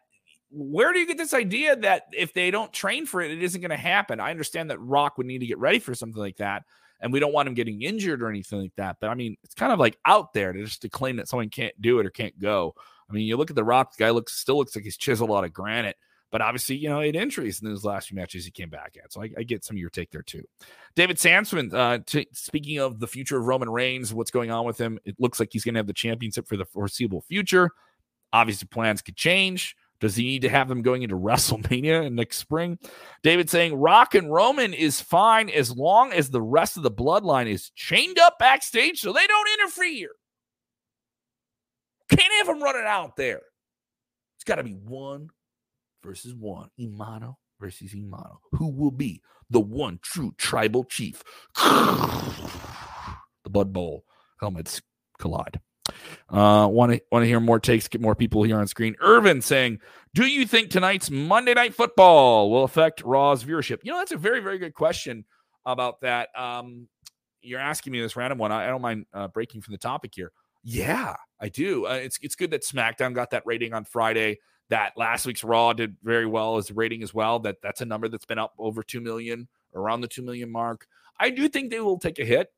where 0.51 0.93
do 0.93 1.01
you 1.01 1.07
get 1.07 1.19
this 1.19 1.35
idea 1.35 1.75
that 1.77 2.05
if 2.17 2.33
they 2.33 2.53
don't 2.53 2.73
train 2.73 3.05
for 3.05 3.21
it, 3.21 3.33
it 3.33 3.43
isn't 3.43 3.61
going 3.61 3.71
to 3.71 3.77
happen? 3.77 4.21
I 4.21 4.31
understand 4.31 4.71
that 4.71 4.79
Rock 4.79 5.19
would 5.19 5.27
need 5.27 5.41
to 5.41 5.47
get 5.47 5.59
ready 5.59 5.81
for 5.81 5.97
something 5.97 6.21
like 6.21 6.37
that, 6.37 6.63
and 7.01 7.13
we 7.13 7.19
don't 7.19 7.33
want 7.33 7.49
him 7.49 7.55
getting 7.55 7.83
injured 7.83 8.23
or 8.23 8.29
anything 8.29 8.63
like 8.63 8.77
that. 8.77 8.99
But 9.01 9.11
I 9.11 9.15
mean, 9.15 9.37
it's 9.43 9.55
kind 9.55 9.73
of 9.73 9.81
like 9.81 9.99
out 10.07 10.33
there 10.33 10.53
to 10.53 10.65
just 10.65 10.83
to 10.83 10.89
claim 10.89 11.17
that 11.17 11.29
someone 11.29 11.51
can't 11.51 11.79
do 11.81 11.99
it 11.99 12.07
or 12.07 12.11
can't 12.11 12.39
go. 12.39 12.75
I 13.11 13.13
mean, 13.13 13.27
you 13.27 13.37
look 13.37 13.51
at 13.51 13.57
the 13.57 13.65
Rock, 13.65 13.97
the 13.97 14.05
guy 14.05 14.11
looks 14.11 14.35
still 14.35 14.57
looks 14.57 14.77
like 14.77 14.85
he's 14.85 14.97
chiseled 14.97 15.33
out 15.33 15.45
of 15.45 15.53
granite. 15.53 15.97
But 16.31 16.43
obviously, 16.43 16.77
you 16.77 16.89
know, 16.89 17.01
had 17.01 17.17
injuries 17.17 17.63
in 17.63 17.69
those 17.69 17.85
last 17.85 18.09
few 18.09 18.17
matches 18.17 18.45
he 18.45 18.51
came 18.51 18.69
back 18.69 18.97
at. 19.03 19.13
So 19.13 19.23
I, 19.23 19.31
I 19.39 19.43
get 19.45 19.65
some 19.65 19.77
of 19.77 19.81
your 19.81 19.91
take 19.91 20.11
there 20.11 20.23
too. 20.23 20.45
David 20.95 21.17
Sansman, 21.17 21.73
uh, 21.73 22.01
t- 22.05 22.29
speaking 22.33 22.79
of 22.79 23.01
the 23.01 23.07
future 23.07 23.39
of 23.39 23.47
Roman 23.47 23.71
Reigns, 23.71 24.13
what's 24.13 24.31
going 24.31 24.51
on 24.51 24.67
with 24.67 24.79
him, 24.79 24.99
it 25.05 25.17
looks 25.19 25.41
like 25.41 25.49
he's 25.53 25.65
going 25.65 25.75
to 25.75 25.79
have 25.79 25.87
the 25.87 25.93
championship 25.93 26.47
for 26.47 26.57
the 26.57 26.67
foreseeable 26.67 27.23
future. 27.23 27.71
Obviously, 28.33 28.69
plans 28.69 29.01
could 29.01 29.17
change. 29.17 29.75
Does 30.01 30.15
he 30.15 30.25
need 30.25 30.43
to 30.43 30.49
have 30.49 30.69
them 30.69 30.83
going 30.83 31.03
into 31.03 31.17
WrestleMania 31.19 32.13
next 32.13 32.37
spring? 32.37 32.79
David 33.23 33.49
saying 33.49 33.75
Rock 33.75 34.15
and 34.15 34.33
Roman 34.33 34.75
is 34.75 35.01
fine 35.01 35.49
as 35.49 35.75
long 35.75 36.13
as 36.13 36.31
the 36.31 36.43
rest 36.43 36.77
of 36.77 36.83
the 36.83 36.91
bloodline 36.91 37.49
is 37.49 37.71
chained 37.71 38.19
up 38.19 38.39
backstage 38.39 39.01
so 39.01 39.13
they 39.13 39.27
don't 39.27 39.49
interfere. 39.61 40.11
Can't 42.11 42.33
have 42.39 42.47
them 42.47 42.63
running 42.63 42.87
out 42.87 43.17
there. 43.17 43.41
It's 44.37 44.45
got 44.45 44.57
to 44.57 44.63
be 44.63 44.73
one 44.73 45.31
versus 46.03 46.35
one. 46.35 46.71
Imano 46.81 47.37
versus 47.61 47.93
Imano. 47.93 48.39
Who 48.53 48.69
will 48.69 48.91
be 48.91 49.23
the 49.51 49.61
one 49.61 49.99
true 50.03 50.35
tribal 50.37 50.85
chief? 50.85 51.23
the 51.57 53.51
Blood 53.51 53.73
Bowl 53.73 54.05
helmets 54.41 54.81
collide. 55.19 55.61
Uh, 56.29 56.69
want 56.71 56.93
to 56.93 57.01
want 57.11 57.23
to 57.23 57.27
hear 57.27 57.41
more 57.41 57.59
takes? 57.59 57.89
Get 57.89 58.01
more 58.01 58.15
people 58.15 58.43
here 58.43 58.59
on 58.59 58.67
screen. 58.67 58.95
Irvin 59.01 59.41
saying, 59.41 59.81
"Do 60.15 60.27
you 60.27 60.47
think 60.47 60.71
tonight's 60.71 61.11
Monday 61.11 61.55
Night 61.55 61.75
Football 61.75 62.51
will 62.51 62.65
affect 62.65 63.03
Raw's 63.03 63.43
viewership?" 63.43 63.79
You 63.83 63.93
know, 63.93 63.99
that's 63.99 64.13
a 64.13 64.19
very 64.19 64.41
very 64.41 64.59
good 64.59 64.75
question 64.75 65.25
about 65.65 66.03
that. 66.03 66.29
Um, 66.39 66.89
you're 67.41 67.61
asking 67.61 67.93
me 67.93 68.01
this 68.01 68.17
random 68.17 68.39
one. 68.39 68.53
I, 68.53 68.65
I 68.65 68.69
don't 68.69 68.83
mind 68.83 69.07
uh, 69.15 69.29
breaking 69.29 69.63
from 69.63 69.73
the 69.73 69.79
topic 69.79 70.13
here. 70.15 70.33
Yeah, 70.63 71.15
I 71.41 71.49
do. 71.49 71.87
Uh, 71.87 71.95
it's 71.95 72.19
it's 72.21 72.35
good 72.35 72.51
that 72.51 72.65
SmackDown 72.65 73.15
got 73.15 73.31
that 73.31 73.45
rating 73.47 73.73
on 73.73 73.85
Friday 73.85 74.39
that 74.71 74.93
last 74.97 75.27
week's 75.27 75.45
Raw 75.45 75.73
did 75.73 75.97
very 76.03 76.27
well 76.27 76.57
as 76.57 76.71
rating 76.71 77.03
as 77.03 77.15
well. 77.15 77.39
That 77.39 77.57
that's 77.63 77.81
a 77.81 77.87
number 77.87 78.09
that's 78.09 78.27
been 78.27 78.39
up 78.39 78.55
over 78.59 78.83
two 78.83 79.01
million, 79.01 79.49
around 79.75 80.01
the 80.01 80.09
two 80.09 80.23
million 80.23 80.51
mark. 80.51 80.87
I 81.19 81.31
do 81.31 81.49
think 81.49 81.71
they 81.71 81.81
will 81.81 81.99
take 81.99 82.19
a 82.19 82.25
hit 82.25 82.53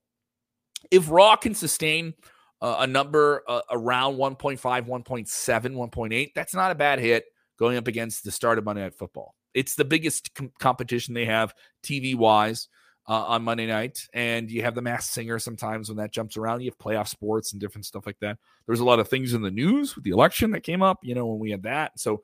if 0.91 1.11
Raw 1.11 1.37
can 1.37 1.55
sustain 1.55 2.15
uh, 2.61 2.77
a 2.81 2.87
number 2.87 3.43
uh, 3.49 3.63
around 3.71 4.17
1.5, 4.17 4.61
1.7, 4.61 5.27
1.8. 5.27 6.35
That's 6.35 6.55
not 6.55 6.71
a 6.71 6.75
bad 6.75 6.99
hit 6.99 7.25
going 7.59 7.77
up 7.77 7.89
against 7.89 8.25
the 8.25 8.31
start 8.31 8.59
of 8.59 8.65
Monday 8.65 8.83
Night 8.83 8.95
Football. 8.95 9.35
It's 9.55 9.75
the 9.75 9.85
biggest 9.85 10.35
com- 10.35 10.53
competition 10.59 11.15
they 11.15 11.25
have 11.25 11.55
TV 11.83 12.15
wise 12.15 12.69
uh, 13.09 13.25
on 13.25 13.43
Monday 13.43 13.67
night. 13.67 14.07
And 14.13 14.51
you 14.51 14.63
have 14.63 14.75
the 14.75 14.83
mass 14.83 15.09
singer 15.09 15.39
sometimes 15.39 15.89
when 15.89 15.99
that 15.99 16.13
jumps 16.13 16.37
around. 16.37 16.61
You 16.61 16.71
have 16.71 16.79
playoff 16.79 17.09
sports 17.09 17.53
and 17.53 17.61
different 17.61 17.87
stuff 17.87 18.07
like 18.07 18.19
that. 18.21 18.39
There's 18.67 18.81
a 18.81 18.85
lot 18.85 19.01
of 19.01 19.09
things 19.09 19.35
in 19.35 19.43
the 19.43 19.51
news 19.51 19.95
with 19.95 20.05
the 20.05 20.11
election 20.11 20.51
that 20.53 20.63
came 20.63 20.83
up, 20.83 20.99
you 21.03 21.15
know, 21.15 21.27
when 21.27 21.39
we 21.39 21.51
had 21.51 21.63
that. 21.65 21.99
So 21.99 22.23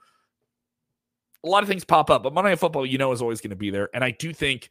a 1.45 1.49
lot 1.49 1.63
of 1.63 1.69
things 1.69 1.85
pop 1.85 2.11
up, 2.11 2.23
but 2.23 2.33
Monday 2.33 2.51
Night 2.51 2.59
Football, 2.59 2.87
you 2.87 2.99
know, 2.99 3.13
is 3.13 3.23
always 3.23 3.41
going 3.41 3.51
to 3.51 3.57
be 3.57 3.71
there. 3.71 3.89
And 3.95 4.03
I 4.03 4.11
do 4.11 4.33
think 4.33 4.71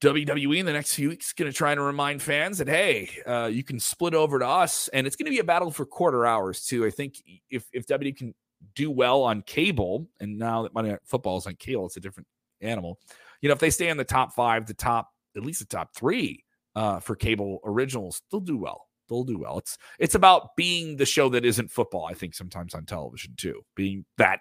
WWE 0.00 0.58
in 0.58 0.66
the 0.66 0.72
next 0.72 0.94
few 0.94 1.08
weeks 1.08 1.28
is 1.28 1.32
going 1.32 1.50
to 1.50 1.56
try 1.56 1.74
to 1.74 1.82
remind 1.82 2.22
fans 2.22 2.58
that 2.58 2.68
hey, 2.68 3.10
uh, 3.26 3.46
you 3.46 3.64
can 3.64 3.80
split 3.80 4.14
over 4.14 4.38
to 4.38 4.46
us, 4.46 4.88
and 4.92 5.06
it's 5.06 5.16
going 5.16 5.26
to 5.26 5.30
be 5.30 5.40
a 5.40 5.44
battle 5.44 5.70
for 5.70 5.84
quarter 5.84 6.24
hours 6.24 6.64
too. 6.64 6.86
I 6.86 6.90
think 6.90 7.16
if 7.50 7.64
if 7.72 7.86
WWE 7.86 8.16
can 8.16 8.34
do 8.76 8.90
well 8.90 9.22
on 9.22 9.42
cable, 9.42 10.06
and 10.20 10.38
now 10.38 10.62
that 10.62 10.74
Monday 10.74 10.90
Night 10.90 11.00
Football 11.04 11.38
is 11.38 11.46
on 11.46 11.56
cable, 11.56 11.86
it's 11.86 11.96
a 11.96 12.00
different 12.00 12.28
animal. 12.60 13.00
You 13.40 13.48
know, 13.48 13.52
if 13.52 13.60
they 13.60 13.70
stay 13.70 13.88
in 13.88 13.96
the 13.96 14.04
top 14.04 14.34
five, 14.34 14.66
the 14.66 14.74
top 14.74 15.10
at 15.36 15.44
least 15.44 15.60
the 15.60 15.66
top 15.66 15.94
three 15.94 16.44
uh, 16.74 17.00
for 17.00 17.16
cable 17.16 17.60
originals, 17.64 18.22
they'll 18.30 18.40
do 18.40 18.58
well. 18.58 18.86
They'll 19.08 19.24
do 19.24 19.38
well. 19.38 19.58
It's 19.58 19.78
it's 19.98 20.14
about 20.14 20.54
being 20.56 20.96
the 20.96 21.06
show 21.06 21.28
that 21.30 21.44
isn't 21.44 21.70
football. 21.70 22.06
I 22.06 22.14
think 22.14 22.34
sometimes 22.34 22.74
on 22.74 22.84
television 22.84 23.34
too, 23.36 23.62
being 23.74 24.04
that 24.18 24.40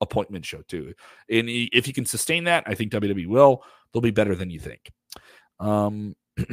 appointment 0.00 0.44
show 0.44 0.62
too. 0.62 0.94
And 1.30 1.48
if 1.48 1.86
you 1.86 1.92
can 1.92 2.06
sustain 2.06 2.44
that, 2.44 2.64
I 2.66 2.74
think 2.74 2.92
WWE 2.92 3.26
will. 3.26 3.62
They'll 3.92 4.02
be 4.02 4.10
better 4.10 4.34
than 4.34 4.50
you 4.50 4.58
think. 4.58 4.90
Um, 5.60 6.16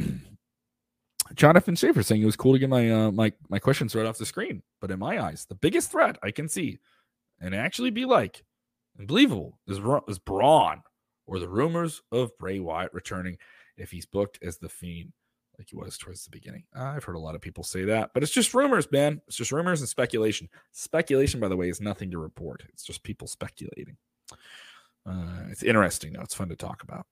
Jonathan 1.34 1.74
Schaefer 1.74 2.02
saying 2.02 2.22
it 2.22 2.26
was 2.26 2.36
cool 2.36 2.52
to 2.52 2.58
get 2.58 2.68
my 2.68 2.90
uh, 2.90 3.10
my 3.10 3.32
my 3.48 3.58
questions 3.58 3.94
right 3.94 4.06
off 4.06 4.18
the 4.18 4.26
screen, 4.26 4.62
but 4.80 4.90
in 4.90 4.98
my 4.98 5.22
eyes, 5.22 5.46
the 5.48 5.54
biggest 5.54 5.90
threat 5.90 6.18
I 6.22 6.30
can 6.30 6.48
see, 6.48 6.78
and 7.40 7.54
actually 7.54 7.90
be 7.90 8.04
like, 8.04 8.44
unbelievable, 8.98 9.58
is 9.66 9.80
is 10.06 10.18
Braun 10.18 10.82
or 11.26 11.38
the 11.38 11.48
rumors 11.48 12.02
of 12.12 12.36
Bray 12.38 12.60
Wyatt 12.60 12.92
returning 12.92 13.38
if 13.76 13.90
he's 13.90 14.06
booked 14.06 14.38
as 14.42 14.58
the 14.58 14.68
Fiend 14.68 15.12
like 15.58 15.70
he 15.70 15.76
was 15.76 15.96
towards 15.96 16.24
the 16.24 16.30
beginning. 16.30 16.64
I've 16.74 17.04
heard 17.04 17.16
a 17.16 17.20
lot 17.20 17.34
of 17.34 17.40
people 17.40 17.64
say 17.64 17.84
that, 17.84 18.10
but 18.12 18.22
it's 18.22 18.32
just 18.32 18.54
rumors, 18.54 18.90
man. 18.90 19.20
It's 19.26 19.36
just 19.36 19.52
rumors 19.52 19.80
and 19.80 19.88
speculation. 19.88 20.48
Speculation, 20.72 21.40
by 21.40 21.48
the 21.48 21.56
way, 21.56 21.68
is 21.68 21.80
nothing 21.80 22.10
to 22.10 22.18
report. 22.18 22.64
It's 22.72 22.82
just 22.82 23.02
people 23.02 23.28
speculating. 23.28 23.96
Uh, 25.06 25.44
it's 25.50 25.62
interesting, 25.62 26.12
though. 26.12 26.22
It's 26.22 26.34
fun 26.34 26.48
to 26.48 26.56
talk 26.56 26.82
about. 26.82 27.06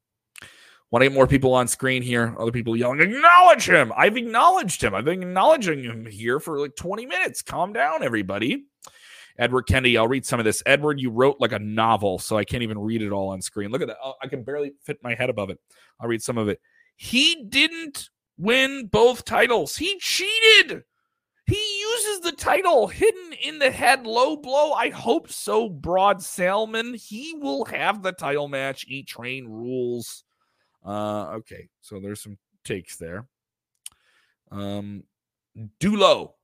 Want 0.91 1.03
to 1.03 1.09
get 1.09 1.15
more 1.15 1.27
people 1.27 1.55
on 1.55 1.69
screen 1.69 2.03
here? 2.03 2.35
Other 2.39 2.53
people 2.53 2.77
yelling, 2.77 3.01
acknowledge 3.01 3.69
him. 3.69 3.93
I've 3.97 4.17
acknowledged 4.17 4.85
him. 4.85 4.95
I've 4.95 5.07
been 5.07 5.23
acknowledging 5.23 5.83
him 5.83 6.05
here 6.05 6.39
for 6.39 6.59
like 6.59 6.77
20 6.77 7.07
minutes. 7.07 7.41
Calm 7.41 7.73
down, 7.73 8.03
everybody. 8.03 8.67
Edward 9.39 9.63
Kennedy, 9.63 9.97
I'll 9.97 10.09
read 10.09 10.27
some 10.27 10.39
of 10.39 10.45
this. 10.45 10.63
Edward, 10.67 11.01
you 11.01 11.11
wrote 11.11 11.37
like 11.41 11.53
a 11.53 11.59
novel, 11.59 12.19
so 12.19 12.37
I 12.37 12.45
can't 12.45 12.63
even 12.63 12.79
read 12.79 13.03
it 13.03 13.13
all 13.13 13.31
on 13.31 13.43
screen. 13.43 13.71
Look 13.71 13.83
at 13.83 13.89
that. 13.89 13.99
I 14.23 14.27
can 14.29 14.43
barely 14.43 14.73
fit 14.83 14.99
my 15.03 15.15
head 15.15 15.31
above 15.31 15.51
it. 15.51 15.59
I'll 16.01 16.09
read 16.09 16.23
some 16.23 16.39
of 16.39 16.49
it. 16.49 16.61
He 16.97 17.45
didn't 17.49 18.11
win 18.39 18.87
both 18.87 19.25
titles. 19.25 19.77
He 19.77 19.99
cheated. 19.99 20.85
He 21.47 21.81
uses 21.81 22.21
the 22.21 22.33
title 22.33 22.87
hidden 22.87 23.33
in 23.45 23.59
the 23.59 23.71
head 23.71 24.07
low 24.07 24.37
blow. 24.37 24.73
I 24.73 24.91
hope 24.91 25.31
so, 25.31 25.69
Broad 25.69 26.23
Salmon. 26.23 26.95
He 26.95 27.35
will 27.35 27.65
have 27.67 28.03
the 28.03 28.13
title 28.13 28.49
match. 28.49 28.85
E 28.89 29.03
train 29.03 29.47
rules. 29.49 30.25
Uh, 30.85 31.33
okay, 31.37 31.69
so 31.81 32.01
there's 32.01 32.23
some 32.23 32.39
takes 32.65 32.97
there. 32.97 33.27
Um, 34.51 35.05
Dulo 35.81 36.35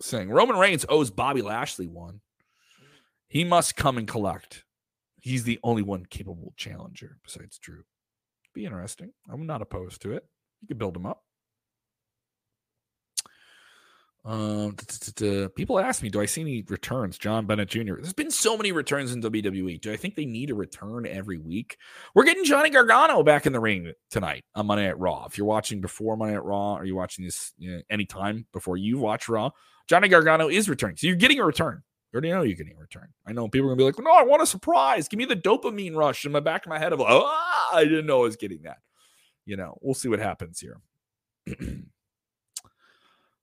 saying 0.00 0.30
Roman 0.30 0.56
Reigns 0.56 0.86
owes 0.88 1.10
Bobby 1.10 1.42
Lashley 1.42 1.86
one. 1.86 2.20
He 3.28 3.44
must 3.44 3.76
come 3.76 3.98
and 3.98 4.06
collect. 4.06 4.64
He's 5.20 5.44
the 5.44 5.58
only 5.62 5.82
one 5.82 6.06
capable 6.06 6.52
challenger 6.56 7.18
besides 7.24 7.58
Drew. 7.58 7.84
Be 8.54 8.64
interesting. 8.64 9.12
I'm 9.28 9.46
not 9.46 9.62
opposed 9.62 10.02
to 10.02 10.12
it. 10.12 10.24
You 10.60 10.68
could 10.68 10.78
build 10.78 10.96
him 10.96 11.06
up. 11.06 11.22
Um, 14.26 14.74
people 15.54 15.78
ask 15.78 16.02
me, 16.02 16.08
do 16.08 16.20
I 16.20 16.24
see 16.24 16.40
any 16.40 16.64
returns? 16.68 17.18
John 17.18 17.44
Bennett 17.44 17.68
Jr. 17.68 17.96
There's 17.96 18.14
been 18.14 18.30
so 18.30 18.56
many 18.56 18.72
returns 18.72 19.12
in 19.12 19.20
WWE. 19.20 19.80
Do 19.80 19.92
I 19.92 19.96
think 19.96 20.14
they 20.14 20.24
need 20.24 20.50
a 20.50 20.54
return 20.54 21.06
every 21.06 21.36
week? 21.36 21.76
We're 22.14 22.24
getting 22.24 22.44
Johnny 22.44 22.70
Gargano 22.70 23.22
back 23.22 23.44
in 23.44 23.52
the 23.52 23.60
ring 23.60 23.92
tonight 24.10 24.44
on 24.54 24.66
Monday 24.66 24.86
at 24.86 24.98
Raw. 24.98 25.26
If 25.26 25.36
you're 25.36 25.46
watching 25.46 25.82
before 25.82 26.16
Monday 26.16 26.36
at 26.36 26.44
Raw, 26.44 26.74
are 26.74 26.86
you 26.86 26.96
watching 26.96 27.24
this 27.24 27.52
you 27.58 27.72
know, 27.72 27.82
anytime 27.90 28.46
before 28.52 28.78
you 28.78 28.98
watch 28.98 29.28
Raw, 29.28 29.50
Johnny 29.88 30.08
Gargano 30.08 30.48
is 30.48 30.68
returning. 30.68 30.96
So 30.96 31.06
you're 31.06 31.16
getting 31.16 31.40
a 31.40 31.44
return. 31.44 31.82
You 32.12 32.16
already 32.18 32.30
know 32.30 32.42
you're 32.42 32.56
getting 32.56 32.76
a 32.76 32.80
return. 32.80 33.08
I 33.26 33.32
know 33.32 33.48
people 33.48 33.66
are 33.68 33.74
gonna 33.74 33.78
be 33.78 33.84
like, 33.84 33.98
no, 33.98 34.12
I 34.12 34.22
want 34.22 34.42
a 34.42 34.46
surprise. 34.46 35.08
Give 35.08 35.18
me 35.18 35.24
the 35.24 35.36
dopamine 35.36 35.96
rush 35.96 36.24
in 36.24 36.32
my 36.32 36.40
back 36.40 36.64
of 36.64 36.70
my 36.70 36.78
head 36.78 36.92
of, 36.92 37.00
oh, 37.00 37.68
I 37.72 37.84
didn't 37.84 38.06
know 38.06 38.20
I 38.20 38.22
was 38.22 38.36
getting 38.36 38.62
that 38.62 38.78
you 39.46 39.56
know, 39.56 39.78
we'll 39.80 39.94
see 39.94 40.08
what 40.08 40.18
happens 40.18 40.60
here. 40.60 40.80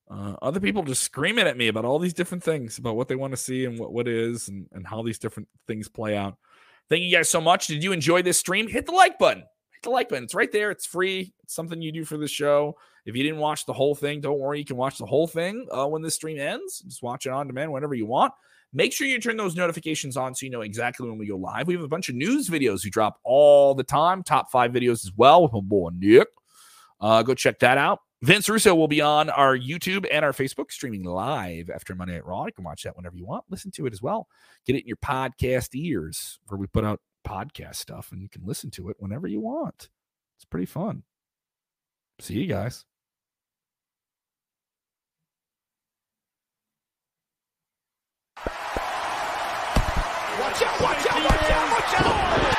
uh, 0.10 0.36
other 0.42 0.60
people 0.60 0.84
just 0.84 1.04
screaming 1.04 1.48
at 1.48 1.58
me 1.58 1.68
about 1.68 1.86
all 1.86 2.00
these 2.00 2.14
different 2.14 2.44
things 2.44 2.78
about 2.78 2.96
what 2.96 3.08
they 3.08 3.16
want 3.16 3.32
to 3.32 3.38
see 3.38 3.66
and 3.66 3.78
what, 3.80 3.94
what 3.94 4.08
is 4.08 4.50
and, 4.50 4.68
and 4.72 4.88
how 4.88 5.02
these 5.04 5.20
different 5.20 5.48
things 5.68 5.88
play 5.88 6.18
out. 6.18 6.38
Thank 6.90 7.04
you 7.04 7.16
guys 7.16 7.30
so 7.30 7.40
much. 7.40 7.68
Did 7.68 7.84
you 7.84 7.92
enjoy 7.92 8.22
this 8.22 8.38
stream? 8.38 8.68
Hit 8.68 8.86
the 8.86 8.92
like 8.92 9.18
button. 9.20 9.44
Hit 9.82 9.90
the 9.90 9.94
like 9.94 10.10
button. 10.10 10.26
It's 10.26 10.36
right 10.36 10.52
there. 10.52 10.70
It's 10.70 10.86
free. 10.86 11.34
It's 11.42 11.56
something 11.56 11.82
you 11.82 11.92
do 11.92 12.06
for 12.06 12.16
the 12.16 12.28
show. 12.28 12.78
If 13.04 13.16
you 13.16 13.24
didn't 13.24 13.40
watch 13.40 13.66
the 13.66 13.74
whole 13.74 13.96
thing, 13.96 14.22
don't 14.22 14.38
worry. 14.38 14.60
You 14.60 14.66
can 14.66 14.78
watch 14.78 15.00
the 15.00 15.08
whole 15.08 15.26
thing 15.26 15.66
uh, 15.72 15.88
when 15.88 16.04
this 16.04 16.14
stream 16.14 16.40
ends. 16.40 16.82
Just 16.82 17.02
watch 17.02 17.26
it 17.26 17.32
on 17.32 17.48
demand 17.48 17.72
whenever 17.72 17.96
you 17.96 18.06
want. 18.06 18.32
Make 18.74 18.94
sure 18.94 19.08
you 19.08 19.20
turn 19.20 19.38
those 19.38 19.56
notifications 19.56 20.18
on 20.18 20.36
so 20.36 20.46
you 20.46 20.52
know 20.52 20.62
exactly 20.62 21.10
when 21.10 21.18
we 21.18 21.26
go 21.26 21.36
live. 21.36 21.66
We 21.66 21.74
have 21.74 21.84
a 21.84 21.88
bunch 21.88 22.10
of 22.10 22.16
news 22.16 22.48
videos 22.48 22.84
we 22.84 22.92
drop 22.92 23.20
all 23.24 23.74
the 23.74 23.84
time, 23.84 24.22
top 24.22 24.52
five 24.52 24.72
videos 24.72 25.04
as 25.04 25.12
well 25.18 25.42
with 25.42 25.52
my 25.52 25.62
boy 25.62 25.90
Nick. 25.98 26.28
Uh, 27.00 27.24
go 27.24 27.34
check 27.34 27.58
that 27.60 27.80
out. 27.80 28.02
Vince 28.22 28.48
Russo 28.48 28.76
will 28.76 28.88
be 28.88 29.02
on 29.02 29.32
our 29.32 29.58
YouTube 29.58 30.06
and 30.12 30.24
our 30.24 30.32
Facebook 30.32 30.72
streaming 30.72 31.04
live 31.04 31.72
after 31.72 31.96
Monday 31.96 32.14
Night 32.14 32.26
Raw. 32.26 32.46
You 32.46 32.52
can 32.54 32.64
watch 32.64 32.84
that 32.84 32.96
whenever 32.96 33.18
you 33.18 33.26
want. 33.26 33.46
Listen 33.50 33.72
to 33.72 33.88
it 33.88 33.94
as 33.94 34.02
well. 34.04 34.28
Get 34.68 34.76
it 34.76 34.82
in 34.84 34.88
your 34.88 34.98
podcast 34.98 35.70
ears 35.74 36.38
where 36.46 36.60
we 36.60 36.68
put 36.68 36.86
out 36.86 37.02
podcast 37.26 37.76
stuff 37.76 38.12
and 38.12 38.22
you 38.22 38.30
can 38.30 38.46
listen 38.46 38.72
to 38.72 38.90
it 38.90 38.98
whenever 39.00 39.28
you 39.28 39.40
want. 39.40 39.90
It's 40.38 40.46
pretty 40.46 40.66
fun. 40.66 41.04
See 42.20 42.36
you 42.36 42.48
guys. 42.48 42.86
Watch 50.40 50.62
out, 50.64 50.82
watch 50.82 51.08
out, 51.08 51.26
watch 51.72 52.02
out. 52.02 52.51